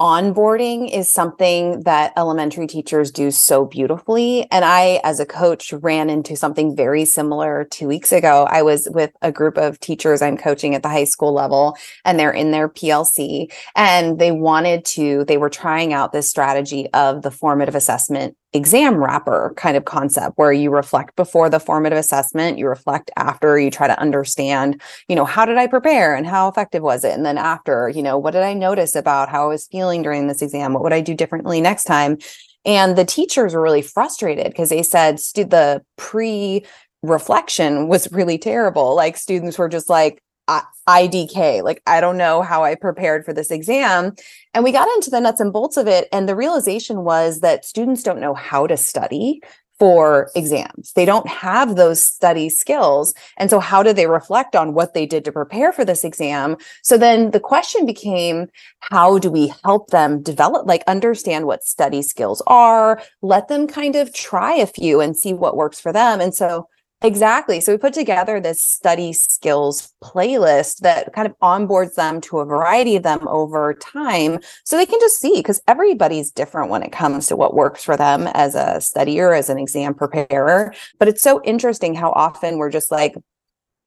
onboarding 0.00 0.90
is 0.92 1.10
something 1.10 1.80
that 1.84 2.12
elementary 2.16 2.66
teachers 2.66 3.10
do 3.10 3.30
so 3.30 3.64
beautifully. 3.64 4.46
And 4.50 4.64
I, 4.64 5.00
as 5.04 5.20
a 5.20 5.26
coach, 5.26 5.72
ran 5.72 6.10
into 6.10 6.36
something 6.36 6.76
very 6.76 7.04
similar 7.06 7.66
two 7.70 7.88
weeks 7.88 8.12
ago. 8.12 8.46
I 8.50 8.62
was 8.62 8.88
with 8.90 9.12
a 9.22 9.32
group 9.32 9.56
of 9.56 9.80
teachers 9.80 10.20
I'm 10.20 10.36
coaching 10.36 10.74
at 10.74 10.82
the 10.82 10.90
high 10.90 11.04
school 11.04 11.32
level, 11.32 11.76
and 12.04 12.18
they're 12.18 12.30
in 12.30 12.50
their 12.50 12.68
PLC, 12.68 13.50
and 13.74 14.18
they 14.18 14.32
wanted 14.32 14.84
to, 14.86 15.24
they 15.24 15.38
were 15.38 15.50
trying 15.50 15.92
out 15.94 16.12
this 16.12 16.28
strategy 16.28 16.88
of 16.92 17.22
the 17.22 17.30
formative 17.30 17.74
assessment 17.74 18.36
exam 18.52 18.96
wrapper 18.96 19.52
kind 19.56 19.76
of 19.76 19.84
concept 19.84 20.38
where 20.38 20.52
you 20.52 20.70
reflect 20.70 21.14
before 21.16 21.50
the 21.50 21.60
formative 21.60 21.98
assessment, 21.98 22.58
you 22.58 22.66
reflect 22.68 23.10
after, 23.16 23.58
you 23.58 23.70
try 23.70 23.86
to 23.86 24.00
understand, 24.00 24.80
you 25.08 25.16
know, 25.16 25.24
how 25.24 25.44
did 25.44 25.58
I 25.58 25.66
prepare 25.66 26.14
and 26.14 26.26
how 26.26 26.48
effective 26.48 26.82
was 26.82 27.04
it? 27.04 27.12
And 27.12 27.26
then 27.26 27.38
after, 27.38 27.88
you 27.88 28.02
know, 28.02 28.16
what 28.16 28.32
did 28.32 28.42
I 28.42 28.54
notice 28.54 28.94
about 28.94 29.28
how 29.28 29.44
I 29.44 29.48
was 29.48 29.66
feeling 29.66 30.02
during 30.02 30.26
this 30.26 30.42
exam? 30.42 30.72
What 30.72 30.82
would 30.82 30.92
I 30.92 31.00
do 31.00 31.14
differently 31.14 31.60
next 31.60 31.84
time? 31.84 32.18
And 32.64 32.96
the 32.96 33.04
teachers 33.04 33.54
were 33.54 33.62
really 33.62 33.82
frustrated 33.82 34.46
because 34.46 34.70
they 34.70 34.82
said 34.82 35.18
the 35.18 35.82
pre 35.96 36.64
reflection 37.02 37.88
was 37.88 38.10
really 38.10 38.38
terrible. 38.38 38.96
Like 38.96 39.16
students 39.16 39.58
were 39.58 39.68
just 39.68 39.88
like, 39.88 40.22
IDK. 40.48 41.62
Like, 41.62 41.82
I 41.86 42.00
don't 42.00 42.16
know 42.16 42.42
how 42.42 42.64
I 42.64 42.74
prepared 42.74 43.24
for 43.24 43.32
this 43.32 43.50
exam. 43.50 44.14
And 44.54 44.64
we 44.64 44.72
got 44.72 44.88
into 44.94 45.10
the 45.10 45.20
nuts 45.20 45.40
and 45.40 45.52
bolts 45.52 45.76
of 45.76 45.86
it. 45.86 46.08
And 46.12 46.28
the 46.28 46.36
realization 46.36 47.02
was 47.04 47.40
that 47.40 47.64
students 47.64 48.02
don't 48.02 48.20
know 48.20 48.34
how 48.34 48.66
to 48.66 48.76
study 48.76 49.40
for 49.78 50.30
exams. 50.34 50.92
They 50.92 51.04
don't 51.04 51.28
have 51.28 51.76
those 51.76 52.02
study 52.02 52.48
skills. 52.48 53.12
And 53.36 53.50
so 53.50 53.60
how 53.60 53.82
do 53.82 53.92
they 53.92 54.06
reflect 54.06 54.56
on 54.56 54.72
what 54.72 54.94
they 54.94 55.04
did 55.04 55.24
to 55.26 55.32
prepare 55.32 55.72
for 55.72 55.84
this 55.84 56.02
exam? 56.02 56.56
So 56.82 56.96
then 56.96 57.32
the 57.32 57.40
question 57.40 57.84
became, 57.84 58.46
how 58.80 59.18
do 59.18 59.30
we 59.30 59.52
help 59.64 59.90
them 59.90 60.22
develop, 60.22 60.66
like 60.66 60.82
understand 60.86 61.46
what 61.46 61.64
study 61.64 62.00
skills 62.00 62.42
are, 62.46 63.02
let 63.20 63.48
them 63.48 63.66
kind 63.66 63.96
of 63.96 64.14
try 64.14 64.54
a 64.54 64.66
few 64.66 65.00
and 65.00 65.16
see 65.16 65.34
what 65.34 65.56
works 65.56 65.78
for 65.78 65.92
them. 65.92 66.20
And 66.20 66.34
so 66.34 66.68
Exactly. 67.06 67.60
So 67.60 67.72
we 67.72 67.78
put 67.78 67.94
together 67.94 68.40
this 68.40 68.60
study 68.60 69.12
skills 69.12 69.94
playlist 70.02 70.78
that 70.78 71.12
kind 71.12 71.28
of 71.28 71.38
onboards 71.38 71.94
them 71.94 72.20
to 72.22 72.40
a 72.40 72.44
variety 72.44 72.96
of 72.96 73.04
them 73.04 73.28
over 73.28 73.74
time 73.74 74.40
so 74.64 74.76
they 74.76 74.86
can 74.86 74.98
just 74.98 75.20
see 75.20 75.34
because 75.36 75.60
everybody's 75.68 76.32
different 76.32 76.68
when 76.68 76.82
it 76.82 76.90
comes 76.90 77.28
to 77.28 77.36
what 77.36 77.54
works 77.54 77.84
for 77.84 77.96
them 77.96 78.26
as 78.34 78.56
a 78.56 78.78
studier, 78.78 79.38
as 79.38 79.48
an 79.48 79.56
exam 79.56 79.94
preparer. 79.94 80.74
But 80.98 81.06
it's 81.06 81.22
so 81.22 81.40
interesting 81.44 81.94
how 81.94 82.10
often 82.10 82.58
we're 82.58 82.70
just 82.70 82.90
like, 82.90 83.14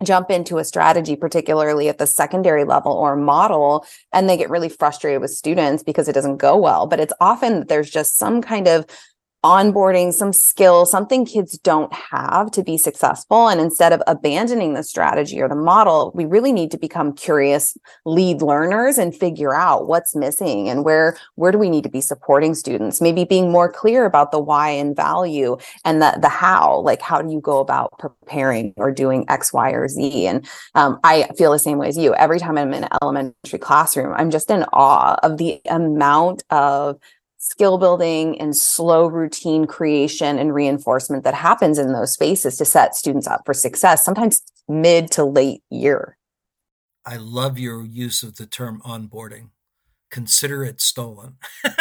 jump 0.04 0.32
into 0.32 0.58
a 0.58 0.64
strategy, 0.64 1.16
particularly 1.16 1.90
at 1.90 1.98
the 1.98 2.08
secondary 2.08 2.64
level 2.64 2.94
or 2.94 3.18
model, 3.18 3.86
and 4.14 4.30
they 4.30 4.38
get 4.38 4.50
really 4.50 4.70
frustrated 4.70 5.22
with 5.22 5.32
students 5.32 5.84
because 5.84 6.08
it 6.08 6.14
doesn't 6.14 6.38
go 6.38 6.56
well. 6.56 6.88
But 6.88 7.02
it's 7.02 7.12
often 7.20 7.60
that 7.60 7.68
there's 7.68 7.90
just 7.90 8.18
some 8.18 8.42
kind 8.42 8.68
of 8.68 8.86
onboarding 9.44 10.12
some 10.12 10.34
skill, 10.34 10.86
something 10.86 11.26
kids 11.26 11.58
don't 11.60 11.94
have 11.94 12.52
to 12.52 12.64
be 12.64 12.78
successful. 12.78 13.48
And 13.48 13.62
instead 13.62 13.94
of 13.94 14.04
abandoning 14.06 14.74
the 14.74 14.84
strategy 14.84 15.42
or 15.42 15.48
the 15.48 15.56
model, 15.56 16.12
we 16.14 16.26
really 16.26 16.52
need 16.52 16.72
to 16.72 16.78
become 16.78 17.14
curious 17.14 17.78
lead 18.06 18.42
learners 18.42 18.98
and 18.98 19.16
figure 19.16 19.56
out 19.56 19.88
what's 19.88 20.16
missing 20.16 20.68
and 20.68 20.84
where, 20.84 21.18
where 21.36 21.52
do 21.52 21.58
we 21.58 21.70
need 21.70 21.84
to 21.84 21.90
be 21.90 22.02
supporting 22.02 22.54
students? 22.54 23.00
Maybe 23.00 23.24
being 23.24 23.50
more 23.52 23.72
clear 23.72 24.06
about 24.06 24.32
the 24.32 24.40
why 24.40 24.70
and 24.72 24.96
value 24.96 25.58
and 25.86 26.02
the, 26.02 26.18
the 26.22 26.30
how, 26.30 26.80
like 26.82 27.02
how 27.02 27.22
do 27.22 27.32
you 27.32 27.40
go 27.40 27.60
about 27.60 27.98
preparing 27.98 28.74
or 28.76 28.92
doing 28.92 29.26
X, 29.30 29.54
Y, 29.54 29.70
or 29.72 29.88
Z? 29.88 30.28
And 30.28 30.46
um, 30.76 31.00
I 31.04 31.30
feel 31.38 31.54
the 31.54 31.60
same 31.60 31.78
way 31.78 31.88
as 31.88 31.98
you. 31.98 32.14
Every 32.16 32.40
time 32.40 32.58
I'm 32.58 32.74
in 32.74 32.84
an 32.84 32.90
elementary 33.02 33.60
classroom, 33.60 34.14
I'm 34.14 34.32
just 34.32 34.50
in 34.50 34.64
awe 34.74 35.18
of 35.24 35.38
the 35.38 35.62
amount 35.70 36.44
of 36.50 37.00
skill 37.40 37.78
building 37.78 38.40
and 38.40 38.56
slow 38.56 39.08
routine 39.08 39.66
creation 39.66 40.38
and 40.38 40.54
reinforcement 40.54 41.24
that 41.24 41.34
happens 41.34 41.78
in 41.78 41.94
those 41.94 42.14
spaces 42.14 42.58
to 42.58 42.66
set 42.66 42.94
students 42.96 43.28
up 43.28 43.42
for 43.46 43.54
success, 43.54 44.04
sometimes 44.06 44.42
mid 44.68 45.10
to 45.10 45.24
late 45.24 45.64
year. 45.70 46.18
I 47.06 47.16
love 47.16 47.58
your 47.58 47.84
use 47.84 48.24
of 48.24 48.36
the 48.36 48.46
term 48.46 48.82
onboarding. 48.86 49.50
Consider 50.12 50.64
it 50.64 50.82
stolen. 50.82 51.38
that 51.64 51.78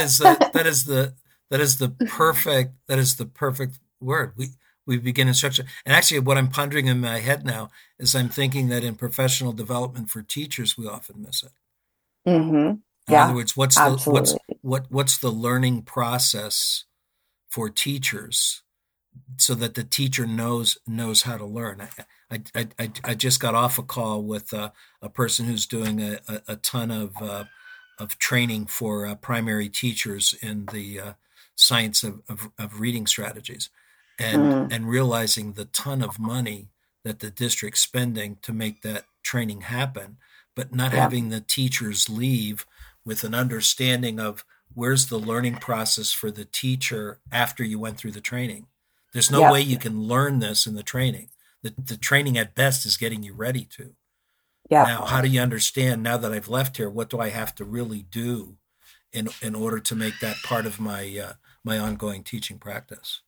is 0.00 0.18
the, 0.18 0.50
that 0.52 0.66
is 0.66 0.86
the 0.86 1.14
that 1.50 1.60
is 1.60 1.76
the 1.76 1.90
perfect 1.90 2.72
that 2.88 2.98
is 2.98 3.16
the 3.16 3.26
perfect 3.26 3.78
word. 4.00 4.32
We 4.36 4.48
we 4.86 4.96
begin 4.96 5.28
instruction. 5.28 5.66
And 5.84 5.94
actually, 5.94 6.20
what 6.20 6.38
I'm 6.38 6.48
pondering 6.48 6.86
in 6.86 7.00
my 7.00 7.18
head 7.18 7.44
now 7.44 7.70
is 7.98 8.14
I'm 8.14 8.30
thinking 8.30 8.68
that 8.68 8.82
in 8.82 8.94
professional 8.94 9.52
development 9.52 10.08
for 10.08 10.22
teachers, 10.22 10.78
we 10.78 10.88
often 10.88 11.20
miss 11.20 11.42
it. 11.42 11.52
Mm-hmm. 12.26 12.76
In 13.16 13.24
other 13.24 13.34
words, 13.34 13.56
what's 13.56 13.78
absolutely. 13.78 14.04
the 14.04 14.10
what's 14.12 14.34
what 14.62 14.86
what's 14.90 15.18
the 15.18 15.30
learning 15.30 15.82
process 15.82 16.84
for 17.48 17.68
teachers 17.68 18.62
so 19.36 19.54
that 19.54 19.74
the 19.74 19.84
teacher 19.84 20.26
knows 20.26 20.78
knows 20.86 21.22
how 21.22 21.36
to 21.36 21.44
learn. 21.44 21.80
I 22.30 22.40
I, 22.54 22.68
I, 22.78 22.90
I 23.04 23.14
just 23.14 23.40
got 23.40 23.54
off 23.54 23.78
a 23.78 23.82
call 23.82 24.22
with 24.22 24.52
a, 24.52 24.72
a 25.00 25.08
person 25.08 25.46
who's 25.46 25.66
doing 25.66 26.00
a, 26.00 26.18
a, 26.28 26.42
a 26.48 26.56
ton 26.56 26.90
of 26.90 27.20
uh, 27.20 27.44
of 27.98 28.18
training 28.18 28.66
for 28.66 29.06
uh, 29.06 29.14
primary 29.14 29.68
teachers 29.68 30.34
in 30.40 30.66
the 30.72 30.98
uh, 30.98 31.12
science 31.54 32.02
of, 32.02 32.22
of, 32.28 32.50
of, 32.58 32.80
reading 32.80 33.06
strategies, 33.06 33.68
and 34.18 34.42
mm. 34.42 34.72
and 34.72 34.88
realizing 34.88 35.52
the 35.52 35.66
ton 35.66 36.02
of 36.02 36.18
money 36.18 36.68
that 37.04 37.20
the 37.20 37.30
district's 37.30 37.80
spending 37.80 38.38
to 38.42 38.52
make 38.52 38.82
that 38.82 39.04
training 39.22 39.62
happen, 39.62 40.16
but 40.56 40.74
not 40.74 40.92
yeah. 40.92 41.00
having 41.00 41.28
the 41.28 41.40
teachers 41.40 42.08
leave 42.08 42.64
with 43.04 43.24
an 43.24 43.34
understanding 43.34 44.20
of 44.20 44.44
where's 44.74 45.06
the 45.06 45.18
learning 45.18 45.56
process 45.56 46.12
for 46.12 46.30
the 46.30 46.44
teacher 46.44 47.20
after 47.30 47.64
you 47.64 47.78
went 47.78 47.98
through 47.98 48.12
the 48.12 48.20
training. 48.20 48.66
There's 49.12 49.30
no 49.30 49.40
yep. 49.40 49.52
way 49.52 49.60
you 49.60 49.76
can 49.76 50.02
learn 50.02 50.38
this 50.38 50.66
in 50.66 50.74
the 50.74 50.82
training. 50.82 51.28
The, 51.62 51.74
the 51.76 51.96
training 51.96 52.38
at 52.38 52.54
best 52.54 52.86
is 52.86 52.96
getting 52.96 53.22
you 53.22 53.34
ready 53.34 53.66
to. 53.76 53.94
Yeah. 54.70 54.84
Now, 54.84 55.04
how 55.04 55.20
do 55.20 55.28
you 55.28 55.40
understand 55.40 56.02
now 56.02 56.16
that 56.16 56.32
I've 56.32 56.48
left 56.48 56.78
here? 56.78 56.88
What 56.88 57.10
do 57.10 57.20
I 57.20 57.28
have 57.28 57.54
to 57.56 57.64
really 57.64 58.02
do 58.02 58.56
in 59.12 59.28
in 59.42 59.54
order 59.54 59.78
to 59.80 59.94
make 59.94 60.20
that 60.20 60.36
part 60.42 60.64
of 60.64 60.80
my 60.80 61.18
uh, 61.22 61.32
my 61.62 61.78
ongoing 61.78 62.22
teaching 62.24 62.58
practice? 62.58 63.20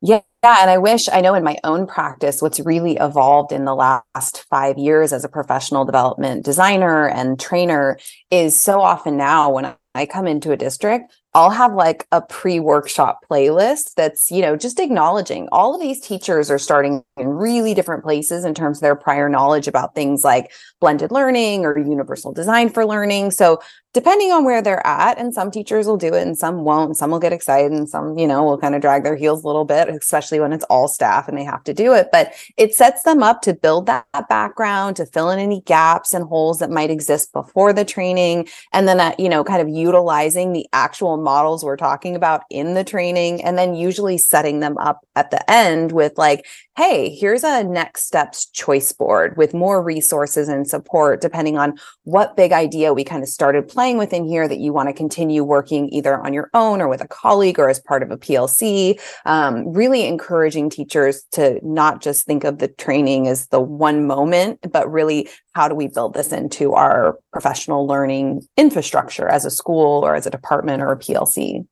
Yeah, 0.00 0.20
yeah, 0.44 0.58
and 0.60 0.70
I 0.70 0.78
wish 0.78 1.08
I 1.08 1.20
know 1.20 1.34
in 1.34 1.42
my 1.42 1.56
own 1.64 1.86
practice 1.86 2.40
what's 2.40 2.60
really 2.60 2.96
evolved 2.96 3.50
in 3.50 3.64
the 3.64 3.74
last 3.74 4.44
5 4.48 4.78
years 4.78 5.12
as 5.12 5.24
a 5.24 5.28
professional 5.28 5.84
development 5.84 6.44
designer 6.44 7.08
and 7.08 7.38
trainer 7.38 7.98
is 8.30 8.60
so 8.60 8.80
often 8.80 9.16
now 9.16 9.50
when 9.50 9.74
I 9.96 10.06
come 10.06 10.28
into 10.28 10.52
a 10.52 10.56
district, 10.56 11.12
I'll 11.38 11.50
have 11.50 11.74
like 11.74 12.04
a 12.10 12.20
pre 12.20 12.58
workshop 12.58 13.20
playlist 13.30 13.94
that's, 13.94 14.28
you 14.28 14.42
know, 14.42 14.56
just 14.56 14.80
acknowledging 14.80 15.48
all 15.52 15.72
of 15.72 15.80
these 15.80 16.00
teachers 16.00 16.50
are 16.50 16.58
starting 16.58 17.04
in 17.16 17.28
really 17.28 17.74
different 17.74 18.02
places 18.02 18.44
in 18.44 18.54
terms 18.54 18.78
of 18.78 18.82
their 18.82 18.96
prior 18.96 19.28
knowledge 19.28 19.68
about 19.68 19.94
things 19.94 20.24
like 20.24 20.50
blended 20.80 21.12
learning 21.12 21.64
or 21.64 21.78
universal 21.78 22.32
design 22.32 22.70
for 22.70 22.84
learning. 22.84 23.30
So, 23.30 23.60
depending 23.94 24.30
on 24.30 24.44
where 24.44 24.60
they're 24.60 24.86
at, 24.86 25.18
and 25.18 25.32
some 25.32 25.50
teachers 25.50 25.86
will 25.86 25.96
do 25.96 26.12
it 26.14 26.22
and 26.22 26.36
some 26.36 26.62
won't, 26.62 26.96
some 26.96 27.10
will 27.10 27.18
get 27.18 27.32
excited 27.32 27.72
and 27.72 27.88
some, 27.88 28.18
you 28.18 28.26
know, 28.26 28.44
will 28.44 28.58
kind 28.58 28.74
of 28.74 28.82
drag 28.82 29.02
their 29.02 29.16
heels 29.16 29.42
a 29.42 29.46
little 29.46 29.64
bit, 29.64 29.88
especially 29.88 30.38
when 30.38 30.52
it's 30.52 30.64
all 30.64 30.88
staff 30.88 31.26
and 31.26 31.38
they 31.38 31.44
have 31.44 31.64
to 31.64 31.74
do 31.74 31.94
it. 31.94 32.08
But 32.12 32.32
it 32.56 32.74
sets 32.74 33.02
them 33.02 33.22
up 33.22 33.42
to 33.42 33.54
build 33.54 33.86
that 33.86 34.06
background, 34.28 34.96
to 34.96 35.06
fill 35.06 35.30
in 35.30 35.38
any 35.38 35.62
gaps 35.62 36.12
and 36.12 36.24
holes 36.24 36.58
that 36.58 36.70
might 36.70 36.90
exist 36.90 37.32
before 37.32 37.72
the 37.72 37.84
training. 37.84 38.48
And 38.72 38.86
then, 38.86 39.00
uh, 39.00 39.14
you 39.18 39.28
know, 39.28 39.42
kind 39.42 39.62
of 39.62 39.68
utilizing 39.68 40.52
the 40.52 40.66
actual 40.72 41.16
models 41.28 41.62
we're 41.62 41.76
talking 41.76 42.16
about 42.16 42.40
in 42.48 42.72
the 42.72 42.82
training 42.82 43.44
and 43.44 43.58
then 43.58 43.74
usually 43.74 44.16
setting 44.16 44.60
them 44.60 44.78
up 44.78 45.06
at 45.14 45.30
the 45.30 45.50
end 45.50 45.92
with 45.92 46.16
like 46.16 46.46
hey 46.78 47.10
here's 47.10 47.42
a 47.42 47.64
next 47.64 48.06
steps 48.06 48.46
choice 48.50 48.92
board 48.92 49.36
with 49.36 49.52
more 49.52 49.82
resources 49.82 50.48
and 50.48 50.68
support 50.68 51.20
depending 51.20 51.58
on 51.58 51.76
what 52.04 52.36
big 52.36 52.52
idea 52.52 52.94
we 52.94 53.02
kind 53.02 53.20
of 53.20 53.28
started 53.28 53.66
playing 53.66 53.98
with 53.98 54.12
in 54.12 54.24
here 54.24 54.46
that 54.46 54.60
you 54.60 54.72
want 54.72 54.88
to 54.88 54.92
continue 54.92 55.42
working 55.42 55.92
either 55.92 56.24
on 56.24 56.32
your 56.32 56.48
own 56.54 56.80
or 56.80 56.86
with 56.86 57.00
a 57.00 57.08
colleague 57.08 57.58
or 57.58 57.68
as 57.68 57.80
part 57.80 58.00
of 58.00 58.12
a 58.12 58.16
plc 58.16 58.96
um, 59.26 59.72
really 59.72 60.06
encouraging 60.06 60.70
teachers 60.70 61.24
to 61.32 61.58
not 61.64 62.00
just 62.00 62.24
think 62.26 62.44
of 62.44 62.58
the 62.58 62.68
training 62.68 63.26
as 63.26 63.48
the 63.48 63.60
one 63.60 64.06
moment 64.06 64.60
but 64.70 64.88
really 64.88 65.28
how 65.56 65.66
do 65.66 65.74
we 65.74 65.88
build 65.88 66.14
this 66.14 66.30
into 66.30 66.74
our 66.74 67.18
professional 67.32 67.88
learning 67.88 68.46
infrastructure 68.56 69.26
as 69.26 69.44
a 69.44 69.50
school 69.50 70.04
or 70.04 70.14
as 70.14 70.28
a 70.28 70.30
department 70.30 70.80
or 70.80 70.92
a 70.92 70.96
PLC? 70.96 71.66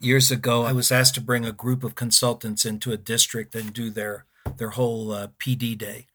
Years 0.00 0.30
ago, 0.30 0.64
I 0.64 0.72
was 0.72 0.90
asked 0.90 1.14
to 1.16 1.20
bring 1.20 1.44
a 1.44 1.52
group 1.52 1.84
of 1.84 1.94
consultants 1.94 2.64
into 2.64 2.92
a 2.92 2.96
district 2.96 3.54
and 3.54 3.72
do 3.72 3.90
their 3.90 4.24
their 4.56 4.70
whole 4.70 5.12
uh, 5.12 5.28
PD 5.38 5.76
day, 5.76 6.06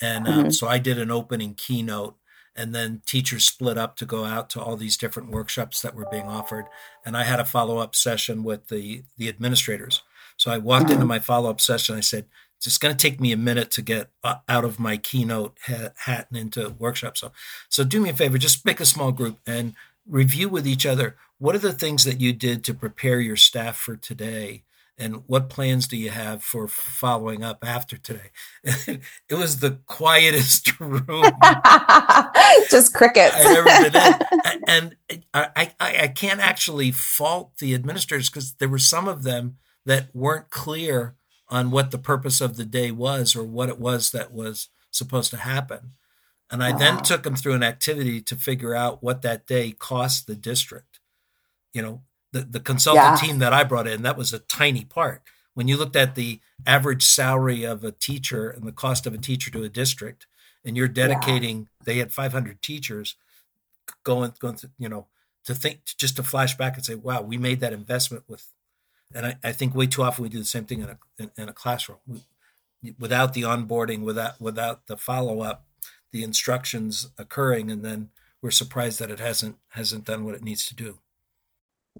and 0.00 0.26
uh, 0.26 0.30
mm-hmm. 0.30 0.50
so 0.50 0.66
I 0.68 0.78
did 0.78 0.98
an 0.98 1.10
opening 1.10 1.54
keynote 1.54 2.16
and 2.56 2.74
then 2.74 3.00
teachers 3.06 3.44
split 3.44 3.78
up 3.78 3.94
to 3.94 4.04
go 4.04 4.24
out 4.24 4.50
to 4.50 4.60
all 4.60 4.76
these 4.76 4.96
different 4.96 5.30
workshops 5.30 5.80
that 5.80 5.94
were 5.94 6.08
being 6.10 6.26
offered 6.26 6.64
and 7.06 7.16
i 7.16 7.22
had 7.22 7.38
a 7.38 7.44
follow-up 7.44 7.94
session 7.94 8.42
with 8.42 8.66
the 8.66 9.04
the 9.16 9.28
administrators 9.28 10.02
so 10.36 10.50
i 10.50 10.58
walked 10.58 10.86
mm-hmm. 10.86 10.94
into 10.94 11.06
my 11.06 11.20
follow-up 11.20 11.60
session 11.60 11.94
i 11.94 12.00
said 12.00 12.24
it's 12.58 12.64
just 12.64 12.80
going 12.80 12.94
to 12.94 13.00
take 13.00 13.20
me 13.20 13.30
a 13.30 13.36
minute 13.36 13.70
to 13.70 13.82
get 13.82 14.10
uh, 14.24 14.36
out 14.48 14.64
of 14.64 14.80
my 14.80 14.96
keynote 14.96 15.56
hat 15.60 16.26
and 16.28 16.36
into 16.36 16.70
workshop. 16.70 17.16
So, 17.16 17.30
so 17.68 17.84
do 17.84 18.00
me 18.00 18.10
a 18.10 18.12
favor, 18.12 18.36
just 18.36 18.64
make 18.66 18.80
a 18.80 18.84
small 18.84 19.12
group 19.12 19.38
and 19.46 19.74
review 20.08 20.48
with 20.48 20.66
each 20.66 20.84
other. 20.84 21.16
What 21.38 21.54
are 21.54 21.60
the 21.60 21.72
things 21.72 22.04
that 22.04 22.20
you 22.20 22.32
did 22.32 22.64
to 22.64 22.74
prepare 22.74 23.20
your 23.20 23.36
staff 23.36 23.76
for 23.76 23.96
today? 23.96 24.64
And 25.00 25.22
what 25.28 25.48
plans 25.48 25.86
do 25.86 25.96
you 25.96 26.10
have 26.10 26.42
for 26.42 26.66
following 26.66 27.44
up 27.44 27.64
after 27.64 27.96
today? 27.96 28.30
it 28.64 29.34
was 29.34 29.60
the 29.60 29.78
quietest 29.86 30.78
room. 30.80 31.04
Just 32.70 32.92
crickets. 32.92 33.36
I've 33.36 33.56
ever 33.56 33.90
been 33.90 34.02
in. 34.02 34.64
And 34.66 34.96
I, 35.32 35.72
I, 35.78 35.96
I 36.02 36.08
can't 36.08 36.40
actually 36.40 36.90
fault 36.90 37.52
the 37.58 37.74
administrators 37.74 38.28
because 38.28 38.54
there 38.54 38.68
were 38.68 38.80
some 38.80 39.06
of 39.06 39.22
them 39.22 39.58
that 39.86 40.08
weren't 40.12 40.50
clear 40.50 41.14
on 41.48 41.70
what 41.70 41.92
the 41.92 41.98
purpose 41.98 42.40
of 42.40 42.56
the 42.56 42.64
day 42.64 42.90
was 42.90 43.36
or 43.36 43.44
what 43.44 43.68
it 43.68 43.78
was 43.78 44.10
that 44.10 44.32
was 44.32 44.68
supposed 44.90 45.30
to 45.30 45.36
happen. 45.36 45.92
And 46.50 46.62
I 46.62 46.72
wow. 46.72 46.78
then 46.78 47.02
took 47.02 47.22
them 47.22 47.36
through 47.36 47.54
an 47.54 47.62
activity 47.62 48.20
to 48.22 48.34
figure 48.34 48.74
out 48.74 49.02
what 49.02 49.22
that 49.22 49.46
day 49.46 49.72
cost 49.72 50.26
the 50.26 50.34
district. 50.34 50.87
You 51.78 51.82
know, 51.82 52.02
the, 52.32 52.40
the 52.40 52.60
consultant 52.60 53.04
yeah. 53.04 53.16
team 53.16 53.38
that 53.38 53.52
I 53.52 53.64
brought 53.64 53.86
in, 53.86 54.02
that 54.02 54.18
was 54.18 54.32
a 54.32 54.40
tiny 54.40 54.84
part. 54.84 55.22
When 55.54 55.68
you 55.68 55.76
looked 55.76 55.96
at 55.96 56.14
the 56.14 56.40
average 56.66 57.04
salary 57.04 57.64
of 57.64 57.84
a 57.84 57.92
teacher 57.92 58.50
and 58.50 58.66
the 58.66 58.72
cost 58.72 59.06
of 59.06 59.14
a 59.14 59.18
teacher 59.18 59.50
to 59.52 59.62
a 59.62 59.68
district, 59.68 60.26
and 60.64 60.76
you're 60.76 60.88
dedicating, 60.88 61.58
yeah. 61.58 61.84
they 61.84 61.98
had 61.98 62.12
500 62.12 62.60
teachers 62.60 63.14
going, 64.04 64.34
going 64.38 64.56
to, 64.56 64.70
you 64.78 64.88
know, 64.88 65.06
to 65.44 65.54
think, 65.54 65.80
just 65.84 66.16
to 66.16 66.22
flash 66.22 66.56
back 66.56 66.76
and 66.76 66.84
say, 66.84 66.94
wow, 66.94 67.22
we 67.22 67.38
made 67.38 67.60
that 67.60 67.72
investment 67.72 68.24
with 68.28 68.48
and 69.14 69.26
I, 69.26 69.36
I, 69.42 69.52
think 69.52 69.74
way 69.74 69.86
too 69.86 70.02
often 70.02 70.22
we 70.22 70.28
do 70.28 70.38
the 70.38 70.44
same 70.44 70.64
thing 70.64 70.80
in 70.80 70.88
a 70.90 70.98
in, 71.18 71.30
in 71.36 71.48
a 71.48 71.52
classroom 71.52 71.98
we, 72.06 72.24
without 72.98 73.34
the 73.34 73.42
onboarding 73.42 74.02
without 74.02 74.40
without 74.40 74.86
the 74.86 74.96
follow-up 74.96 75.64
the 76.12 76.22
instructions 76.22 77.08
occurring 77.18 77.70
and 77.70 77.84
then 77.84 78.10
we're 78.42 78.50
surprised 78.50 78.98
that 78.98 79.10
it 79.10 79.18
hasn't 79.18 79.56
hasn't 79.70 80.04
done 80.04 80.24
what 80.24 80.34
it 80.34 80.42
needs 80.42 80.66
to 80.66 80.74
do 80.74 80.98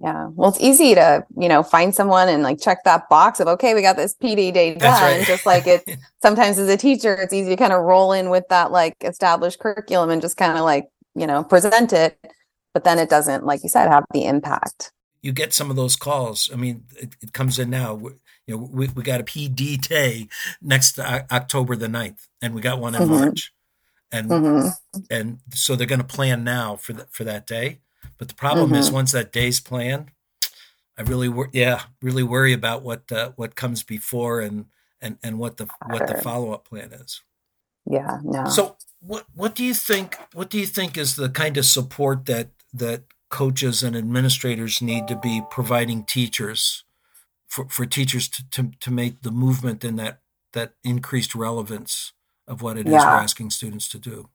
yeah 0.01 0.27
well 0.33 0.49
it's 0.49 0.61
easy 0.61 0.95
to 0.95 1.25
you 1.37 1.49
know 1.49 1.61
find 1.61 1.93
someone 1.93 2.29
and 2.29 2.43
like 2.43 2.59
check 2.59 2.83
that 2.83 3.07
box 3.09 3.39
of 3.39 3.47
okay 3.47 3.73
we 3.73 3.81
got 3.81 3.95
this 3.95 4.15
pd 4.15 4.53
day 4.53 4.75
done 4.75 5.01
right. 5.01 5.25
just 5.25 5.45
like 5.45 5.67
it 5.67 5.83
sometimes 6.21 6.57
as 6.57 6.69
a 6.69 6.77
teacher 6.77 7.13
it's 7.15 7.33
easy 7.33 7.49
to 7.49 7.57
kind 7.57 7.73
of 7.73 7.83
roll 7.83 8.13
in 8.13 8.29
with 8.29 8.47
that 8.49 8.71
like 8.71 8.95
established 9.01 9.59
curriculum 9.59 10.09
and 10.09 10.21
just 10.21 10.37
kind 10.37 10.57
of 10.57 10.63
like 10.63 10.87
you 11.15 11.27
know 11.27 11.43
present 11.43 11.91
it 11.93 12.17
but 12.73 12.83
then 12.83 12.97
it 12.97 13.09
doesn't 13.09 13.45
like 13.45 13.63
you 13.63 13.69
said 13.69 13.89
have 13.89 14.05
the 14.13 14.25
impact 14.25 14.91
you 15.21 15.31
get 15.31 15.53
some 15.53 15.69
of 15.69 15.75
those 15.75 15.95
calls. 15.95 16.49
I 16.51 16.55
mean, 16.55 16.85
it, 16.97 17.15
it 17.21 17.33
comes 17.33 17.59
in 17.59 17.69
now. 17.69 17.93
We, 17.93 18.11
you 18.47 18.57
know, 18.57 18.69
we, 18.71 18.87
we 18.87 19.03
got 19.03 19.21
a 19.21 19.23
PD 19.23 19.79
day 19.87 20.27
next 20.61 20.99
October 20.99 21.75
the 21.75 21.87
9th, 21.87 22.27
and 22.41 22.53
we 22.53 22.61
got 22.61 22.79
one 22.79 22.95
in 22.95 23.01
mm-hmm. 23.01 23.13
March. 23.13 23.53
And 24.11 24.29
mm-hmm. 24.29 24.99
and 25.11 25.39
so 25.53 25.75
they're 25.75 25.85
going 25.85 26.01
to 26.01 26.07
plan 26.07 26.43
now 26.43 26.75
for 26.75 26.93
that 26.93 27.13
for 27.13 27.23
that 27.25 27.45
day. 27.45 27.79
But 28.17 28.27
the 28.27 28.35
problem 28.35 28.67
mm-hmm. 28.67 28.79
is 28.79 28.91
once 28.91 29.11
that 29.11 29.31
day's 29.31 29.59
planned, 29.59 30.11
I 30.97 31.03
really 31.03 31.29
wor- 31.29 31.49
yeah 31.53 31.83
really 32.01 32.23
worry 32.23 32.53
about 32.53 32.83
what 32.83 33.11
uh, 33.11 33.31
what 33.35 33.55
comes 33.55 33.83
before 33.83 34.41
and 34.41 34.65
and 35.01 35.17
and 35.23 35.39
what 35.39 35.57
the 35.57 35.67
what 35.87 36.07
the 36.07 36.15
follow 36.15 36.51
up 36.51 36.67
plan 36.67 36.91
is. 36.91 37.21
Yeah. 37.85 38.19
No. 38.23 38.45
So 38.45 38.77
what 38.99 39.25
what 39.33 39.55
do 39.55 39.63
you 39.63 39.73
think? 39.73 40.17
What 40.33 40.49
do 40.49 40.59
you 40.59 40.65
think 40.65 40.97
is 40.97 41.15
the 41.15 41.29
kind 41.29 41.57
of 41.57 41.65
support 41.65 42.25
that 42.25 42.49
that 42.73 43.03
coaches 43.29 43.83
and 43.83 43.95
administrators 43.95 44.81
need 44.81 45.07
to 45.07 45.15
be 45.15 45.41
providing 45.49 46.03
teachers 46.03 46.83
for, 47.47 47.67
for 47.69 47.85
teachers 47.85 48.27
to, 48.27 48.49
to, 48.49 48.71
to 48.79 48.91
make 48.91 49.21
the 49.21 49.31
movement 49.31 49.83
in 49.83 49.95
that 49.97 50.19
that 50.53 50.73
increased 50.83 51.35
relevance 51.35 52.13
of 52.47 52.61
what 52.61 52.77
it 52.77 52.87
yeah. 52.87 52.97
is 52.97 53.03
we're 53.03 53.09
asking 53.09 53.51
students 53.51 53.87
to 53.87 53.99
do? 53.99 54.29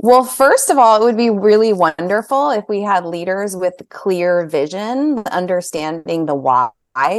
Well, 0.00 0.22
first 0.22 0.70
of 0.70 0.78
all, 0.78 1.02
it 1.02 1.04
would 1.04 1.16
be 1.16 1.28
really 1.28 1.72
wonderful 1.72 2.50
if 2.50 2.68
we 2.68 2.82
had 2.82 3.04
leaders 3.04 3.56
with 3.56 3.74
clear 3.88 4.46
vision, 4.46 5.24
understanding 5.26 6.26
the 6.26 6.36
why 6.36 6.70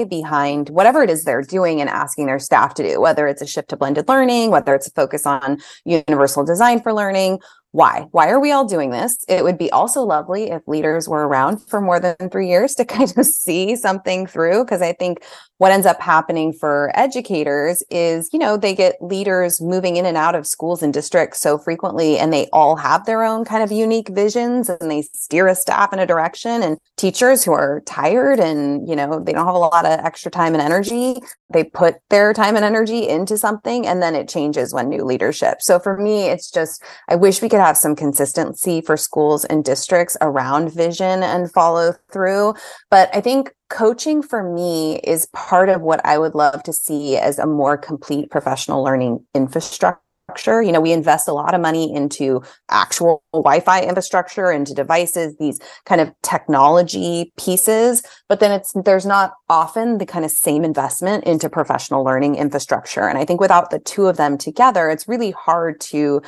behind 0.09 0.69
whatever 0.69 1.03
it 1.03 1.09
is 1.09 1.25
they're 1.25 1.41
doing 1.41 1.81
and 1.81 1.89
asking 1.89 2.27
their 2.27 2.39
staff 2.39 2.73
to 2.75 2.83
do, 2.83 3.01
whether 3.01 3.27
it's 3.27 3.41
a 3.41 3.45
shift 3.45 3.69
to 3.71 3.77
blended 3.77 4.07
learning, 4.07 4.51
whether 4.51 4.73
it's 4.73 4.87
a 4.87 4.91
focus 4.91 5.25
on 5.25 5.57
universal 5.83 6.45
design 6.45 6.81
for 6.81 6.93
learning, 6.93 7.39
why? 7.71 8.07
Why 8.11 8.29
are 8.29 8.39
we 8.39 8.51
all 8.51 8.65
doing 8.65 8.89
this? 8.89 9.17
It 9.27 9.43
would 9.43 9.57
be 9.57 9.71
also 9.71 10.01
lovely 10.01 10.49
if 10.49 10.67
leaders 10.67 11.07
were 11.07 11.27
around 11.27 11.59
for 11.67 11.79
more 11.79 11.99
than 11.99 12.15
three 12.31 12.47
years 12.47 12.75
to 12.75 12.85
kind 12.89 13.13
of 13.17 13.25
see 13.25 13.75
something 13.75 14.27
through 14.27 14.63
because 14.63 14.81
i 14.81 14.93
think 14.93 15.23
what 15.57 15.71
ends 15.73 15.85
up 15.85 16.01
happening 16.01 16.53
for 16.53 16.91
educators 16.95 17.83
is 17.89 18.29
you 18.31 18.39
know 18.39 18.57
they 18.57 18.73
get 18.73 18.95
leaders 19.01 19.61
moving 19.61 19.97
in 19.97 20.05
and 20.05 20.17
out 20.17 20.35
of 20.35 20.47
schools 20.47 20.81
and 20.81 20.93
districts 20.93 21.39
so 21.39 21.57
frequently 21.57 22.17
and 22.17 22.31
they 22.31 22.47
all 22.53 22.75
have 22.75 23.05
their 23.05 23.23
own 23.23 23.45
kind 23.45 23.63
of 23.63 23.71
unique 23.71 24.09
visions 24.09 24.69
and 24.69 24.89
they 24.89 25.01
steer 25.01 25.47
a 25.47 25.55
staff 25.55 25.93
in 25.93 25.99
a 25.99 26.05
direction 26.05 26.63
and 26.63 26.77
teachers 26.97 27.43
who 27.43 27.51
are 27.51 27.81
tired 27.85 28.39
and 28.39 28.87
you 28.87 28.95
know 28.95 29.19
they 29.19 29.33
don't 29.33 29.45
have 29.45 29.55
a 29.55 29.57
lot 29.57 29.85
of 29.85 29.99
extra 30.05 30.31
time 30.31 30.53
and 30.53 30.61
energy 30.61 31.15
they 31.51 31.63
put 31.63 31.95
their 32.09 32.33
time 32.33 32.55
and 32.55 32.65
energy 32.65 33.07
into 33.07 33.37
something 33.37 33.85
and 33.85 34.01
then 34.01 34.15
it 34.15 34.29
changes 34.29 34.73
when 34.73 34.87
new 34.87 35.03
leadership. 35.03 35.61
So 35.61 35.79
for 35.79 35.97
me 35.97 36.27
it's 36.27 36.49
just 36.49 36.83
i 37.07 37.15
wish 37.15 37.41
we 37.41 37.49
could 37.49 37.58
have 37.59 37.77
some 37.77 37.95
consistency 37.95 38.81
for 38.81 38.97
schools 38.97 39.45
and 39.45 39.63
districts 39.63 40.17
around 40.21 40.73
vision 40.73 41.23
and 41.23 41.51
follow 41.51 41.93
through 42.11 42.53
but 42.89 43.13
i 43.15 43.21
think 43.21 43.51
coaching 43.69 44.21
for 44.21 44.43
me 44.43 44.97
is 45.03 45.27
part 45.27 45.69
of 45.69 45.81
what 45.81 46.01
I 46.05 46.17
would 46.17 46.35
love 46.35 46.63
to 46.63 46.73
see 46.73 47.17
as 47.17 47.39
a 47.39 47.45
more 47.45 47.77
complete 47.77 48.29
professional 48.29 48.83
learning 48.83 49.25
infrastructure. 49.33 50.01
You 50.47 50.71
know, 50.71 50.81
we 50.81 50.91
invest 50.91 51.27
a 51.27 51.33
lot 51.33 51.55
of 51.55 51.61
money 51.61 51.91
into 51.91 52.43
actual 52.69 53.23
Wi 53.33 53.61
Fi 53.61 53.81
infrastructure, 53.81 54.51
into 54.51 54.75
devices, 54.75 55.35
these 55.39 55.59
kind 55.85 55.99
of 55.99 56.11
technology 56.21 57.33
pieces, 57.35 58.03
but 58.27 58.39
then 58.39 58.51
it's 58.51 58.71
there's 58.85 59.07
not 59.07 59.33
often 59.49 59.97
the 59.97 60.05
kind 60.05 60.25
of 60.25 60.29
same 60.29 60.63
investment 60.63 61.23
into 61.23 61.49
professional 61.49 62.03
learning 62.03 62.35
infrastructure. 62.35 63.07
And 63.07 63.17
I 63.17 63.25
think 63.25 63.41
without 63.41 63.71
the 63.71 63.79
two 63.79 64.05
of 64.05 64.17
them 64.17 64.37
together, 64.37 64.89
it's 64.91 65.07
really 65.07 65.31
hard 65.31 65.81
to 65.81 66.21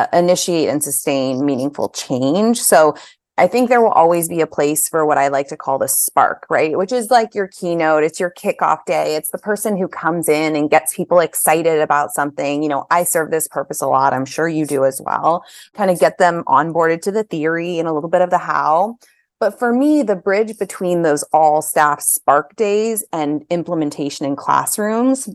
uh, 0.00 0.06
initiate 0.16 0.68
and 0.68 0.82
sustain 0.82 1.44
meaningful 1.44 1.90
change. 1.90 2.60
So 2.60 2.94
I 3.36 3.46
think 3.46 3.68
there 3.68 3.80
will 3.80 3.90
always 3.90 4.28
be 4.28 4.40
a 4.40 4.46
place 4.46 4.88
for 4.88 5.06
what 5.06 5.16
I 5.16 5.28
like 5.28 5.48
to 5.48 5.56
call 5.56 5.78
the 5.78 5.88
spark, 5.88 6.46
right? 6.50 6.76
Which 6.76 6.92
is 6.92 7.10
like 7.10 7.34
your 7.34 7.48
keynote, 7.48 8.04
it's 8.04 8.20
your 8.20 8.30
kickoff 8.30 8.84
day, 8.86 9.16
it's 9.16 9.30
the 9.30 9.38
person 9.38 9.76
who 9.76 9.88
comes 9.88 10.28
in 10.28 10.56
and 10.56 10.70
gets 10.70 10.94
people 10.94 11.20
excited 11.20 11.80
about 11.80 12.12
something. 12.12 12.62
You 12.62 12.68
know, 12.68 12.86
I 12.90 13.04
serve 13.04 13.30
this 13.30 13.48
purpose 13.48 13.80
a 13.80 13.86
lot. 13.86 14.12
I'm 14.12 14.26
sure 14.26 14.48
you 14.48 14.66
do 14.66 14.84
as 14.84 15.00
well. 15.04 15.44
Kind 15.74 15.90
of 15.90 15.98
get 15.98 16.18
them 16.18 16.44
onboarded 16.46 17.02
to 17.02 17.12
the 17.12 17.24
theory 17.24 17.78
and 17.78 17.88
a 17.88 17.92
little 17.92 18.10
bit 18.10 18.22
of 18.22 18.30
the 18.30 18.38
how. 18.38 18.96
But 19.38 19.58
for 19.58 19.72
me, 19.72 20.02
the 20.02 20.16
bridge 20.16 20.58
between 20.58 21.00
those 21.00 21.22
all 21.32 21.62
staff 21.62 22.02
spark 22.02 22.56
days 22.56 23.04
and 23.10 23.44
implementation 23.48 24.26
in 24.26 24.36
classrooms 24.36 25.30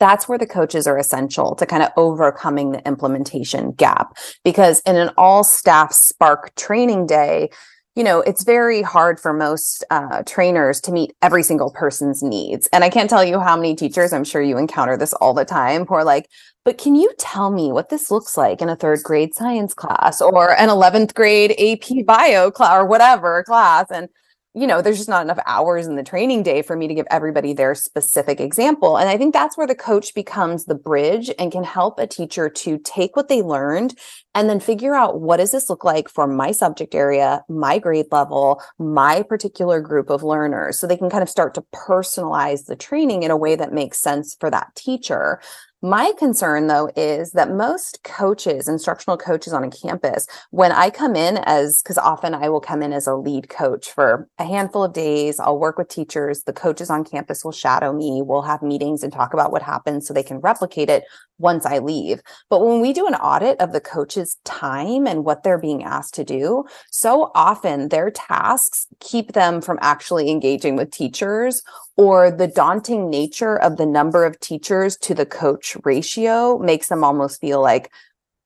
that's 0.00 0.28
where 0.28 0.38
the 0.38 0.46
coaches 0.46 0.86
are 0.86 0.98
essential 0.98 1.54
to 1.54 1.66
kind 1.66 1.82
of 1.82 1.90
overcoming 1.96 2.72
the 2.72 2.84
implementation 2.86 3.72
gap. 3.72 4.16
Because 4.44 4.80
in 4.80 4.96
an 4.96 5.10
all 5.16 5.44
staff 5.44 5.92
Spark 5.92 6.54
training 6.56 7.06
day, 7.06 7.50
you 7.96 8.04
know, 8.04 8.20
it's 8.20 8.44
very 8.44 8.82
hard 8.82 9.20
for 9.20 9.32
most 9.32 9.84
uh, 9.90 10.22
trainers 10.24 10.80
to 10.80 10.92
meet 10.92 11.12
every 11.22 11.42
single 11.42 11.70
person's 11.70 12.22
needs. 12.22 12.68
And 12.72 12.82
I 12.82 12.88
can't 12.88 13.10
tell 13.10 13.24
you 13.24 13.40
how 13.40 13.56
many 13.56 13.74
teachers, 13.74 14.12
I'm 14.12 14.24
sure 14.24 14.40
you 14.40 14.56
encounter 14.56 14.96
this 14.96 15.12
all 15.14 15.34
the 15.34 15.44
time, 15.44 15.84
who 15.86 15.94
are 15.94 16.04
like, 16.04 16.28
but 16.64 16.78
can 16.78 16.94
you 16.94 17.12
tell 17.18 17.50
me 17.50 17.72
what 17.72 17.88
this 17.88 18.10
looks 18.10 18.36
like 18.36 18.62
in 18.62 18.68
a 18.68 18.76
third 18.76 19.02
grade 19.02 19.34
science 19.34 19.74
class 19.74 20.20
or 20.20 20.58
an 20.58 20.68
11th 20.68 21.14
grade 21.14 21.52
AP 21.58 22.06
bio 22.06 22.50
class 22.50 22.74
or 22.74 22.86
whatever 22.86 23.42
class? 23.44 23.86
And 23.90 24.08
you 24.52 24.66
know, 24.66 24.82
there's 24.82 24.96
just 24.96 25.08
not 25.08 25.24
enough 25.24 25.38
hours 25.46 25.86
in 25.86 25.94
the 25.94 26.02
training 26.02 26.42
day 26.42 26.60
for 26.62 26.74
me 26.74 26.88
to 26.88 26.94
give 26.94 27.06
everybody 27.08 27.52
their 27.52 27.74
specific 27.74 28.40
example. 28.40 28.98
And 28.98 29.08
I 29.08 29.16
think 29.16 29.32
that's 29.32 29.56
where 29.56 29.66
the 29.66 29.76
coach 29.76 30.12
becomes 30.12 30.64
the 30.64 30.74
bridge 30.74 31.30
and 31.38 31.52
can 31.52 31.62
help 31.62 32.00
a 32.00 32.06
teacher 32.06 32.48
to 32.48 32.78
take 32.78 33.14
what 33.14 33.28
they 33.28 33.42
learned 33.42 33.96
and 34.34 34.50
then 34.50 34.58
figure 34.58 34.94
out 34.94 35.20
what 35.20 35.36
does 35.36 35.52
this 35.52 35.70
look 35.70 35.84
like 35.84 36.08
for 36.08 36.26
my 36.26 36.50
subject 36.50 36.96
area, 36.96 37.44
my 37.48 37.78
grade 37.78 38.06
level, 38.10 38.60
my 38.78 39.22
particular 39.22 39.80
group 39.80 40.10
of 40.10 40.24
learners. 40.24 40.80
So 40.80 40.88
they 40.88 40.96
can 40.96 41.10
kind 41.10 41.22
of 41.22 41.28
start 41.28 41.54
to 41.54 41.64
personalize 41.72 42.66
the 42.66 42.76
training 42.76 43.22
in 43.22 43.30
a 43.30 43.36
way 43.36 43.54
that 43.54 43.72
makes 43.72 44.00
sense 44.00 44.36
for 44.38 44.50
that 44.50 44.74
teacher. 44.74 45.40
My 45.82 46.12
concern, 46.18 46.66
though, 46.66 46.90
is 46.94 47.32
that 47.32 47.50
most 47.50 48.04
coaches, 48.04 48.68
instructional 48.68 49.16
coaches 49.16 49.54
on 49.54 49.64
a 49.64 49.70
campus, 49.70 50.26
when 50.50 50.72
I 50.72 50.90
come 50.90 51.16
in 51.16 51.38
as, 51.38 51.80
because 51.82 51.96
often 51.96 52.34
I 52.34 52.50
will 52.50 52.60
come 52.60 52.82
in 52.82 52.92
as 52.92 53.06
a 53.06 53.14
lead 53.14 53.48
coach 53.48 53.90
for 53.90 54.28
a 54.38 54.44
handful 54.44 54.84
of 54.84 54.92
days, 54.92 55.40
I'll 55.40 55.58
work 55.58 55.78
with 55.78 55.88
teachers. 55.88 56.42
The 56.42 56.52
coaches 56.52 56.90
on 56.90 57.04
campus 57.04 57.46
will 57.46 57.52
shadow 57.52 57.94
me. 57.94 58.20
We'll 58.22 58.42
have 58.42 58.60
meetings 58.60 59.02
and 59.02 59.10
talk 59.10 59.32
about 59.32 59.52
what 59.52 59.62
happens 59.62 60.06
so 60.06 60.12
they 60.12 60.22
can 60.22 60.40
replicate 60.40 60.90
it 60.90 61.04
once 61.38 61.64
I 61.64 61.78
leave. 61.78 62.20
But 62.50 62.64
when 62.64 62.80
we 62.80 62.92
do 62.92 63.06
an 63.06 63.14
audit 63.14 63.58
of 63.58 63.72
the 63.72 63.80
coach's 63.80 64.36
time 64.44 65.06
and 65.06 65.24
what 65.24 65.42
they're 65.42 65.58
being 65.58 65.82
asked 65.82 66.14
to 66.14 66.24
do, 66.24 66.64
so 66.90 67.30
often 67.34 67.88
their 67.88 68.10
tasks 68.10 68.86
keep 69.00 69.32
them 69.32 69.62
from 69.62 69.78
actually 69.80 70.30
engaging 70.30 70.76
with 70.76 70.90
teachers 70.90 71.62
or 71.96 72.30
the 72.30 72.46
daunting 72.46 73.10
nature 73.10 73.56
of 73.56 73.76
the 73.76 73.86
number 73.86 74.24
of 74.24 74.38
teachers 74.40 74.96
to 74.98 75.14
the 75.14 75.26
coach 75.26 75.69
ratio 75.84 76.58
makes 76.58 76.88
them 76.88 77.04
almost 77.04 77.40
feel 77.40 77.60
like 77.60 77.90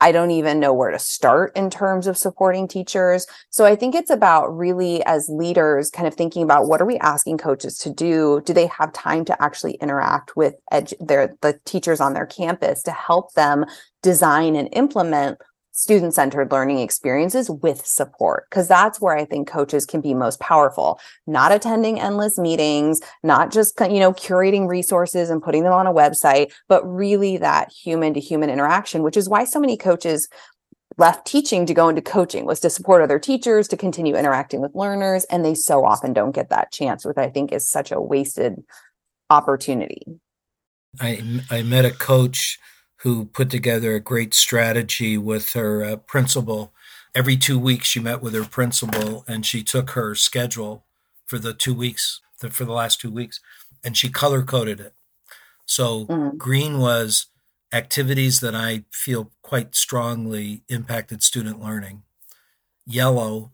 I 0.01 0.13
don't 0.13 0.33
even 0.33 0.61
know 0.61 0.75
where 0.75 0.91
to 0.91 0.99
start 0.99 1.57
in 1.57 1.71
terms 1.71 2.07
of 2.07 2.19
supporting 2.19 2.69
teachers. 2.69 3.27
So 3.49 3.65
I 3.65 3.75
think 3.75 3.95
it's 3.95 4.11
about 4.11 4.55
really 4.55 5.03
as 5.07 5.29
leaders 5.29 5.89
kind 5.89 6.07
of 6.07 6.15
thinking 6.15 6.43
about 6.43 6.67
what 6.67 6.83
are 6.83 6.85
we 6.85 6.99
asking 6.99 7.39
coaches 7.39 7.79
to 7.79 7.91
do? 7.91 8.43
Do 8.45 8.53
they 8.53 8.67
have 8.67 8.93
time 8.93 9.25
to 9.27 9.43
actually 9.43 9.75
interact 9.75 10.37
with 10.37 10.57
edu- 10.73 10.95
their 11.01 11.35
the 11.41 11.59
teachers 11.65 12.01
on 12.01 12.13
their 12.13 12.27
campus 12.27 12.83
to 12.83 12.91
help 12.91 13.33
them 13.35 13.65
design 14.03 14.57
and 14.57 14.69
implement 14.73 15.39
student 15.75 16.15
centered 16.15 16.53
learning 16.53 16.79
experiences 16.79 17.51
with 17.51 17.85
support 17.85 18.47
because 18.49 18.69
that's 18.69 19.01
where 19.01 19.17
i 19.17 19.25
think 19.25 19.49
coaches 19.49 19.85
can 19.85 20.01
be 20.01 20.15
most 20.15 20.41
powerful. 20.41 21.01
Not 21.27 21.53
attending 21.53 22.01
endless 22.01 22.39
meetings 22.39 23.01
not 23.23 23.53
just 23.53 23.79
you 23.81 24.01
know 24.01 24.13
curating 24.13 24.69
resources 24.69 25.31
and 25.31 25.43
putting 25.43 25.65
them 25.65 25.73
on 25.73 25.87
a 25.87 25.93
website 25.93 26.53
but 26.69 26.85
really 26.85 27.37
that 27.39 27.73
human 27.73 28.15
to 28.15 28.21
human 28.21 28.51
interaction 28.51 29.03
which 29.03 29.17
is 29.17 29.29
why 29.29 29.45
so 29.45 29.61
many 29.61 29.77
coaches 29.77 30.29
left 30.97 31.27
teaching 31.27 31.67
to 31.67 31.75
go 31.75 31.89
into 31.89 32.01
coaching 32.01 32.47
was 32.47 32.61
to 32.61 32.71
support 32.71 33.03
other 33.03 33.19
teachers 33.19 33.67
to 33.67 33.77
continue 33.77 34.15
interacting 34.15 34.61
with 34.61 34.75
learners 34.77 35.25
and 35.25 35.45
they 35.45 35.55
so 35.55 35.85
often 35.85 36.13
don't 36.13 36.35
get 36.35 36.51
that 36.51 36.71
chance 36.71 37.05
which 37.05 37.19
i 37.19 37.29
think 37.29 37.53
is 37.53 37.69
such 37.69 37.91
a 37.91 38.01
wasted 38.01 38.63
opportunity. 39.31 40.05
I 41.01 41.43
i 41.51 41.63
met 41.63 41.85
a 41.85 41.91
coach 41.91 42.59
who 43.05 43.27
put 43.27 43.51
together 43.51 43.95
a 43.95 44.01
great 44.01 44.33
strategy 44.33 45.19
with 45.19 45.53
her 45.53 45.85
uh, 45.85 45.97
principal. 45.97 46.73
Every 47.15 47.37
two 47.37 47.59
weeks, 47.59 47.87
she 47.87 48.01
met 48.01 48.23
with 48.23 48.33
her 48.33 48.45
principal 48.45 49.25
and 49.29 49.45
she 49.45 49.63
took 49.63 49.91
her 49.91 50.15
schedule 50.15 50.87
for 51.27 51.39
the 51.39 51.53
two 51.53 51.75
weeks, 51.75 52.23
for 52.39 52.65
the 52.65 52.73
last 52.73 53.03
two 53.03 53.11
weeks, 53.11 53.41
and 53.85 53.95
she 53.95 54.09
color 54.09 54.43
coded 54.43 54.81
it. 54.81 54.95
So 55.67 56.07
mm-hmm. 56.07 56.39
green 56.39 56.79
was 56.79 57.27
activities 57.75 58.41
that 58.41 58.55
I 58.55 58.85
feel 58.91 59.33
quite 59.43 59.75
strongly 59.75 60.63
impacted 60.71 61.23
student 61.23 61.63
learning. 61.63 62.05
Yellow, 62.87 63.53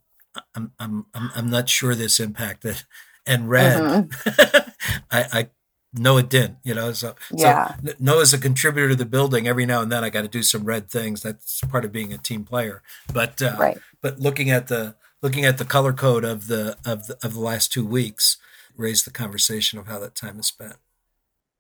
I'm, 0.55 0.71
I'm, 0.79 1.07
I'm, 1.13 1.31
I'm 1.35 1.51
not 1.51 1.69
sure 1.69 1.97
this 1.97 2.21
impacted. 2.21 2.85
And 3.27 3.51
red, 3.51 3.81
mm-hmm. 3.81 4.71
I, 5.11 5.27
I 5.33 5.49
no, 5.92 6.18
it 6.18 6.29
didn't. 6.29 6.59
You 6.62 6.74
know, 6.74 6.92
so 6.92 7.14
yeah. 7.33 7.74
So 7.85 7.92
no, 7.98 8.20
as 8.20 8.33
a 8.33 8.38
contributor 8.38 8.90
to 8.90 8.96
the 8.96 9.05
building, 9.05 9.48
every 9.48 9.66
now 9.66 9.83
and 9.83 9.90
then 9.90 10.05
I 10.05 10.11
got 10.11 10.22
to 10.22 10.29
do 10.29 10.42
some 10.42 10.64
red 10.64 10.90
things. 10.90 11.22
That's 11.22 11.61
part 11.62 11.85
of 11.85 11.92
being 11.92 12.12
a 12.12 12.18
team 12.18 12.44
player. 12.44 12.83
But 13.12 13.42
uh, 13.42 13.57
right. 13.59 13.79
But 14.00 14.20
looking 14.20 14.50
at 14.50 14.68
the 14.68 14.94
looking 15.22 15.44
at 15.44 15.59
the 15.59 15.64
color 15.64 15.92
code 15.92 16.24
of 16.24 16.46
the 16.46 16.76
of 16.85 17.07
the 17.07 17.18
of 17.22 17.35
the 17.35 17.40
last 17.40 17.72
two 17.72 17.87
weeks 17.87 18.37
raised 18.76 19.07
the 19.07 19.11
conversation 19.11 19.79
of 19.79 19.87
how 19.87 19.98
that 19.98 20.14
time 20.14 20.38
is 20.38 20.46
spent. 20.46 20.76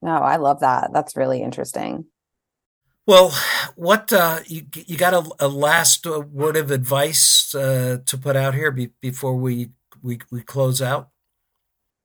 No, 0.02 0.12
I 0.12 0.36
love 0.36 0.60
that. 0.60 0.92
That's 0.92 1.16
really 1.16 1.42
interesting. 1.42 2.06
Well, 3.06 3.32
what 3.74 4.12
uh, 4.12 4.40
you 4.46 4.66
you 4.74 4.96
got 4.96 5.14
a, 5.14 5.28
a 5.44 5.48
last 5.48 6.06
uh, 6.06 6.20
word 6.20 6.56
of 6.56 6.70
advice 6.70 7.54
uh, 7.54 7.98
to 8.06 8.18
put 8.18 8.36
out 8.36 8.54
here 8.54 8.70
be, 8.70 8.90
before 9.00 9.34
we, 9.34 9.70
we 10.02 10.20
we 10.30 10.42
close 10.42 10.80
out? 10.80 11.09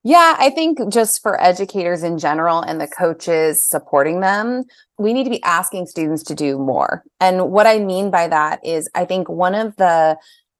Yeah, 0.08 0.36
I 0.38 0.50
think 0.50 0.78
just 0.88 1.20
for 1.20 1.42
educators 1.42 2.04
in 2.04 2.16
general 2.16 2.60
and 2.60 2.80
the 2.80 2.86
coaches 2.86 3.68
supporting 3.68 4.20
them, 4.20 4.62
we 4.98 5.12
need 5.12 5.24
to 5.24 5.30
be 5.30 5.42
asking 5.42 5.86
students 5.86 6.22
to 6.24 6.34
do 6.36 6.58
more. 6.58 7.02
And 7.18 7.50
what 7.50 7.66
I 7.66 7.80
mean 7.80 8.12
by 8.12 8.28
that 8.28 8.64
is, 8.64 8.88
I 8.94 9.04
think 9.04 9.28
one 9.28 9.56
of 9.56 9.74
the 9.78 10.16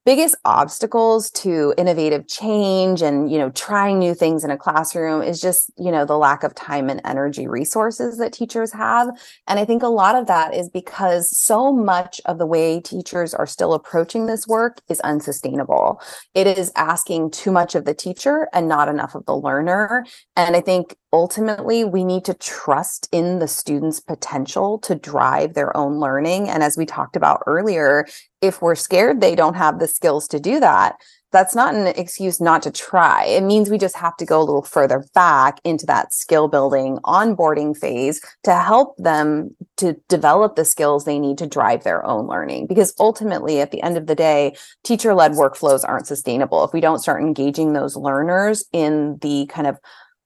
biggest 0.07 0.37
obstacles 0.45 1.29
to 1.29 1.73
innovative 1.77 2.25
change 2.29 3.01
and 3.01 3.29
you 3.29 3.37
know 3.37 3.49
trying 3.49 3.99
new 3.99 4.15
things 4.15 4.45
in 4.45 4.49
a 4.49 4.55
classroom 4.55 5.21
is 5.21 5.41
just 5.41 5.69
you 5.77 5.91
know 5.91 6.05
the 6.05 6.17
lack 6.17 6.43
of 6.45 6.55
time 6.55 6.89
and 6.89 7.01
energy 7.03 7.45
resources 7.45 8.17
that 8.17 8.31
teachers 8.31 8.71
have. 8.71 9.09
And 9.47 9.59
i 9.59 9.65
think 9.65 9.83
a 9.83 9.89
lot 9.89 10.15
of 10.15 10.25
that 10.27 10.53
is 10.53 10.69
because 10.69 11.37
so 11.37 11.73
much 11.73 12.21
of 12.23 12.37
the 12.37 12.45
way 12.45 12.79
teachers 12.79 13.33
are 13.33 13.45
still 13.45 13.73
approaching 13.73 14.27
this 14.27 14.47
work 14.47 14.79
is 14.87 15.01
unsustainable. 15.01 16.01
It 16.33 16.47
is 16.47 16.71
asking 16.77 17.31
too 17.31 17.51
much 17.51 17.75
of 17.75 17.83
the 17.83 17.93
teacher 17.93 18.47
and 18.53 18.69
not 18.69 18.87
enough 18.87 19.13
of 19.13 19.25
the 19.25 19.35
learner. 19.35 20.05
And 20.37 20.55
i 20.55 20.61
think 20.61 20.95
ultimately 21.11 21.83
we 21.83 22.05
need 22.05 22.23
to 22.25 22.33
trust 22.33 23.09
in 23.11 23.39
the 23.39 23.47
students 23.47 23.99
potential 23.99 24.77
to 24.79 24.95
drive 24.95 25.53
their 25.53 25.75
own 25.75 25.99
learning. 25.99 26.47
And 26.47 26.63
as 26.63 26.77
we 26.77 26.85
talked 26.85 27.15
about 27.17 27.43
earlier 27.45 28.05
if 28.41 28.61
we're 28.61 28.75
scared 28.75 29.21
they 29.21 29.35
don't 29.35 29.55
have 29.55 29.79
the 29.79 29.87
skills 29.87 30.27
to 30.29 30.39
do 30.39 30.59
that, 30.59 30.95
that's 31.31 31.55
not 31.55 31.75
an 31.75 31.87
excuse 31.87 32.39
not 32.39 32.61
to 32.63 32.71
try. 32.71 33.25
It 33.25 33.43
means 33.43 33.69
we 33.69 33.77
just 33.77 33.97
have 33.97 34.15
to 34.17 34.25
go 34.25 34.39
a 34.39 34.45
little 34.45 34.61
further 34.61 35.05
back 35.13 35.59
into 35.63 35.85
that 35.85 36.13
skill 36.13 36.47
building 36.47 36.99
onboarding 37.03 37.75
phase 37.75 38.21
to 38.43 38.53
help 38.55 38.95
them 38.97 39.55
to 39.77 39.97
develop 40.07 40.55
the 40.55 40.63
skills 40.63 41.03
they 41.03 41.19
need 41.19 41.37
to 41.39 41.47
drive 41.47 41.83
their 41.83 42.05
own 42.05 42.27
learning. 42.27 42.67
Because 42.67 42.93
ultimately, 42.97 43.59
at 43.59 43.71
the 43.71 43.81
end 43.81 43.97
of 43.97 44.07
the 44.07 44.15
day, 44.15 44.55
teacher 44.83 45.13
led 45.13 45.33
workflows 45.33 45.83
aren't 45.87 46.07
sustainable 46.07 46.63
if 46.63 46.71
we 46.71 46.79
don't 46.79 46.99
start 46.99 47.21
engaging 47.21 47.73
those 47.73 47.97
learners 47.97 48.65
in 48.71 49.17
the 49.21 49.47
kind 49.47 49.67
of 49.67 49.77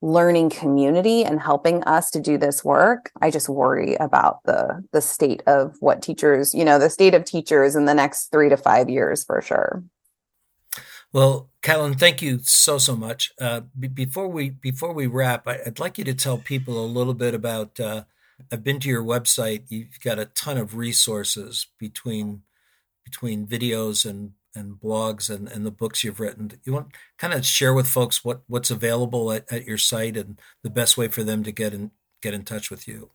learning 0.02 0.50
community 0.50 1.24
and 1.24 1.40
helping 1.40 1.82
us 1.84 2.10
to 2.10 2.20
do 2.20 2.36
this 2.36 2.64
work 2.64 3.10
i 3.22 3.30
just 3.30 3.48
worry 3.48 3.94
about 3.96 4.42
the 4.44 4.84
the 4.92 5.00
state 5.00 5.42
of 5.46 5.76
what 5.80 6.02
teachers 6.02 6.54
you 6.54 6.64
know 6.64 6.78
the 6.78 6.90
state 6.90 7.14
of 7.14 7.24
teachers 7.24 7.76
in 7.76 7.84
the 7.84 7.94
next 7.94 8.32
3 8.32 8.48
to 8.48 8.56
5 8.56 8.90
years 8.90 9.24
for 9.24 9.40
sure 9.40 9.82
well, 11.12 11.50
Catlin, 11.60 11.94
thank 11.94 12.22
you 12.22 12.40
so 12.42 12.78
so 12.78 12.96
much. 12.96 13.32
Uh, 13.38 13.60
b- 13.78 13.88
before 13.88 14.28
we 14.28 14.48
before 14.48 14.94
we 14.94 15.06
wrap, 15.06 15.46
I, 15.46 15.58
would 15.66 15.78
like 15.78 15.98
you 15.98 16.04
to 16.04 16.14
tell 16.14 16.38
people 16.38 16.82
a 16.82 16.86
little 16.86 17.14
bit 17.14 17.34
about. 17.34 17.78
Uh, 17.78 18.04
I've 18.50 18.64
been 18.64 18.80
to 18.80 18.88
your 18.88 19.04
website. 19.04 19.64
You've 19.68 20.00
got 20.02 20.18
a 20.18 20.24
ton 20.24 20.56
of 20.56 20.74
resources 20.74 21.66
between 21.78 22.42
between 23.04 23.46
videos 23.46 24.08
and 24.08 24.32
and 24.54 24.80
blogs 24.80 25.30
and, 25.30 25.48
and 25.48 25.64
the 25.66 25.70
books 25.70 26.04
you've 26.04 26.20
written. 26.20 26.52
You 26.64 26.74
want 26.74 26.88
kind 27.18 27.34
of 27.34 27.46
share 27.46 27.74
with 27.74 27.86
folks 27.86 28.24
what 28.24 28.42
what's 28.46 28.70
available 28.70 29.32
at, 29.32 29.50
at 29.52 29.66
your 29.66 29.78
site 29.78 30.16
and 30.16 30.40
the 30.62 30.70
best 30.70 30.96
way 30.96 31.08
for 31.08 31.22
them 31.24 31.42
to 31.44 31.52
get 31.52 31.74
in 31.74 31.90
get 32.20 32.34
in 32.34 32.44
touch 32.44 32.70
with 32.70 32.86
you. 32.88 33.10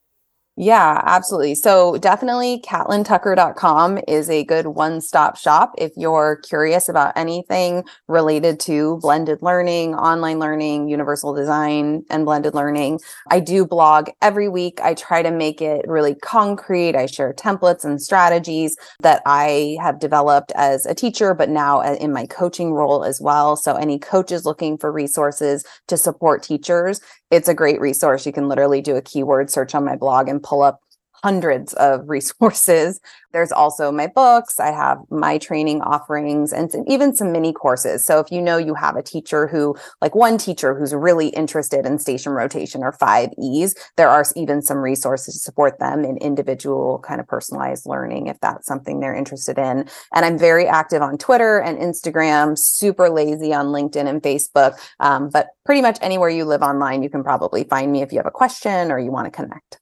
Yeah, 0.59 1.03
absolutely. 1.05 1.53
So 1.53 1.99
definitely 1.99 2.61
catlintucker.com 2.61 3.99
is 4.07 4.27
a 4.27 4.43
good 4.43 4.65
one-stop 4.65 5.37
shop 5.37 5.73
if 5.77 5.91
you're 5.95 6.37
curious 6.37 6.89
about 6.89 7.13
anything 7.15 7.83
related 8.07 8.59
to 8.61 8.97
blended 8.97 9.43
learning, 9.43 9.93
online 9.93 10.39
learning, 10.39 10.89
universal 10.89 11.35
design, 11.35 12.05
and 12.09 12.25
blended 12.25 12.55
learning. 12.55 13.01
I 13.29 13.39
do 13.39 13.67
blog 13.67 14.09
every 14.23 14.49
week. 14.49 14.79
I 14.81 14.95
try 14.95 15.21
to 15.21 15.29
make 15.29 15.61
it 15.61 15.87
really 15.87 16.15
concrete. 16.15 16.95
I 16.95 17.05
share 17.05 17.33
templates 17.33 17.85
and 17.85 18.01
strategies 18.01 18.75
that 19.01 19.21
I 19.27 19.77
have 19.79 19.99
developed 19.99 20.51
as 20.55 20.87
a 20.87 20.95
teacher, 20.95 21.35
but 21.35 21.49
now 21.49 21.81
uh, 21.81 21.97
in 22.01 22.11
my 22.11 22.25
coaching 22.25 22.73
role 22.73 23.03
as 23.03 23.21
well. 23.21 23.57
So 23.57 23.75
any 23.75 23.99
coaches 23.99 24.43
looking 24.43 24.79
for 24.79 24.91
resources 24.91 25.63
to 25.85 25.97
support 25.97 26.41
teachers, 26.41 26.99
it's 27.31 27.47
a 27.47 27.53
great 27.53 27.79
resource. 27.81 28.25
You 28.25 28.33
can 28.33 28.47
literally 28.47 28.81
do 28.81 28.95
a 28.95 29.01
keyword 29.01 29.49
search 29.49 29.75
on 29.75 29.85
my 29.85 29.95
blog 29.95 30.29
and 30.29 30.41
pull 30.41 30.61
up 30.61 30.81
hundreds 31.23 31.73
of 31.73 32.07
resources. 32.07 32.99
There's 33.33 33.51
also 33.51 33.91
my 33.91 34.07
books. 34.07 34.59
I 34.59 34.71
have 34.71 34.99
my 35.09 35.37
training 35.37 35.81
offerings 35.81 36.53
and 36.53 36.71
some, 36.71 36.85
even 36.87 37.13
some 37.13 37.31
mini 37.31 37.53
courses. 37.53 38.05
So 38.05 38.19
if 38.19 38.31
you 38.31 38.41
know 38.41 38.57
you 38.57 38.73
have 38.73 38.95
a 38.95 39.03
teacher 39.03 39.47
who, 39.47 39.75
like 40.01 40.15
one 40.15 40.37
teacher 40.37 40.73
who's 40.73 40.93
really 40.93 41.27
interested 41.29 41.85
in 41.85 41.99
station 41.99 42.31
rotation 42.31 42.83
or 42.83 42.93
five 42.93 43.29
E's, 43.37 43.75
there 43.95 44.09
are 44.09 44.25
even 44.35 44.61
some 44.61 44.77
resources 44.77 45.35
to 45.35 45.39
support 45.39 45.77
them 45.79 46.03
in 46.03 46.17
individual 46.17 46.99
kind 46.99 47.19
of 47.19 47.27
personalized 47.27 47.85
learning 47.85 48.27
if 48.27 48.39
that's 48.39 48.65
something 48.65 48.99
they're 48.99 49.15
interested 49.15 49.57
in. 49.57 49.87
And 50.13 50.25
I'm 50.25 50.39
very 50.39 50.65
active 50.65 51.01
on 51.01 51.17
Twitter 51.17 51.59
and 51.59 51.77
Instagram, 51.77 52.57
super 52.57 53.09
lazy 53.09 53.53
on 53.53 53.67
LinkedIn 53.67 54.07
and 54.07 54.21
Facebook. 54.21 54.79
Um, 54.99 55.29
but 55.29 55.49
pretty 55.65 55.81
much 55.81 55.97
anywhere 56.01 56.29
you 56.29 56.45
live 56.45 56.61
online, 56.61 57.03
you 57.03 57.09
can 57.09 57.23
probably 57.23 57.65
find 57.65 57.91
me 57.91 58.01
if 58.01 58.11
you 58.11 58.17
have 58.19 58.25
a 58.25 58.31
question 58.31 58.91
or 58.91 58.99
you 58.99 59.11
want 59.11 59.25
to 59.25 59.31
connect. 59.31 59.79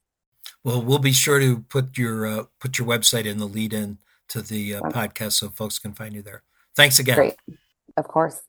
Well, 0.66 0.82
we'll 0.82 0.98
be 0.98 1.12
sure 1.12 1.40
to 1.40 1.60
put 1.60 1.96
your 1.96 2.26
uh, 2.26 2.44
put 2.60 2.80
your 2.80 2.88
website 2.88 3.26
in 3.26 3.38
the 3.38 3.46
lead 3.46 3.72
in 3.72 4.00
to 4.30 4.42
the 4.42 4.76
uh, 4.76 4.82
podcast 4.82 5.34
so 5.34 5.50
folks 5.50 5.78
can 5.78 5.94
find 5.94 6.16
you 6.16 6.24
there. 6.24 6.42
Thanks 6.76 6.98
again. 6.98 7.16
Great. 7.16 7.36
Of 7.96 8.08
course. 8.08 8.42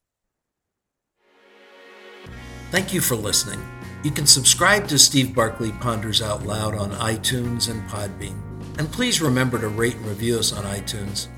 Thank 2.70 2.94
you 2.94 3.02
for 3.02 3.16
listening. 3.16 3.60
You 4.02 4.10
can 4.10 4.26
subscribe 4.26 4.88
to 4.88 4.98
Steve 4.98 5.34
Barkley 5.34 5.72
Ponders 5.72 6.22
Out 6.22 6.44
Loud 6.46 6.74
on 6.74 6.90
iTunes 6.92 7.70
and 7.70 7.86
Podbean. 7.88 8.40
And 8.78 8.90
please 8.90 9.20
remember 9.20 9.60
to 9.60 9.68
rate 9.68 9.96
and 9.96 10.06
review 10.06 10.38
us 10.38 10.54
on 10.54 10.64
iTunes. 10.64 11.28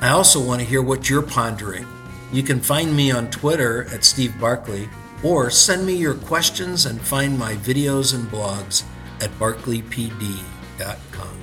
I 0.00 0.10
also 0.10 0.40
want 0.40 0.60
to 0.60 0.66
hear 0.66 0.80
what 0.80 1.10
you're 1.10 1.22
pondering. 1.22 1.86
You 2.32 2.44
can 2.44 2.60
find 2.60 2.96
me 2.96 3.10
on 3.10 3.30
Twitter 3.30 3.84
at 3.92 4.04
Steve 4.04 4.38
Barkley 4.40 4.88
or 5.24 5.50
send 5.50 5.84
me 5.84 5.94
your 5.94 6.14
questions 6.14 6.86
and 6.86 7.00
find 7.00 7.36
my 7.36 7.54
videos 7.54 8.14
and 8.14 8.28
blogs 8.28 8.84
at 9.20 9.30
barkleypd.com. 9.38 11.39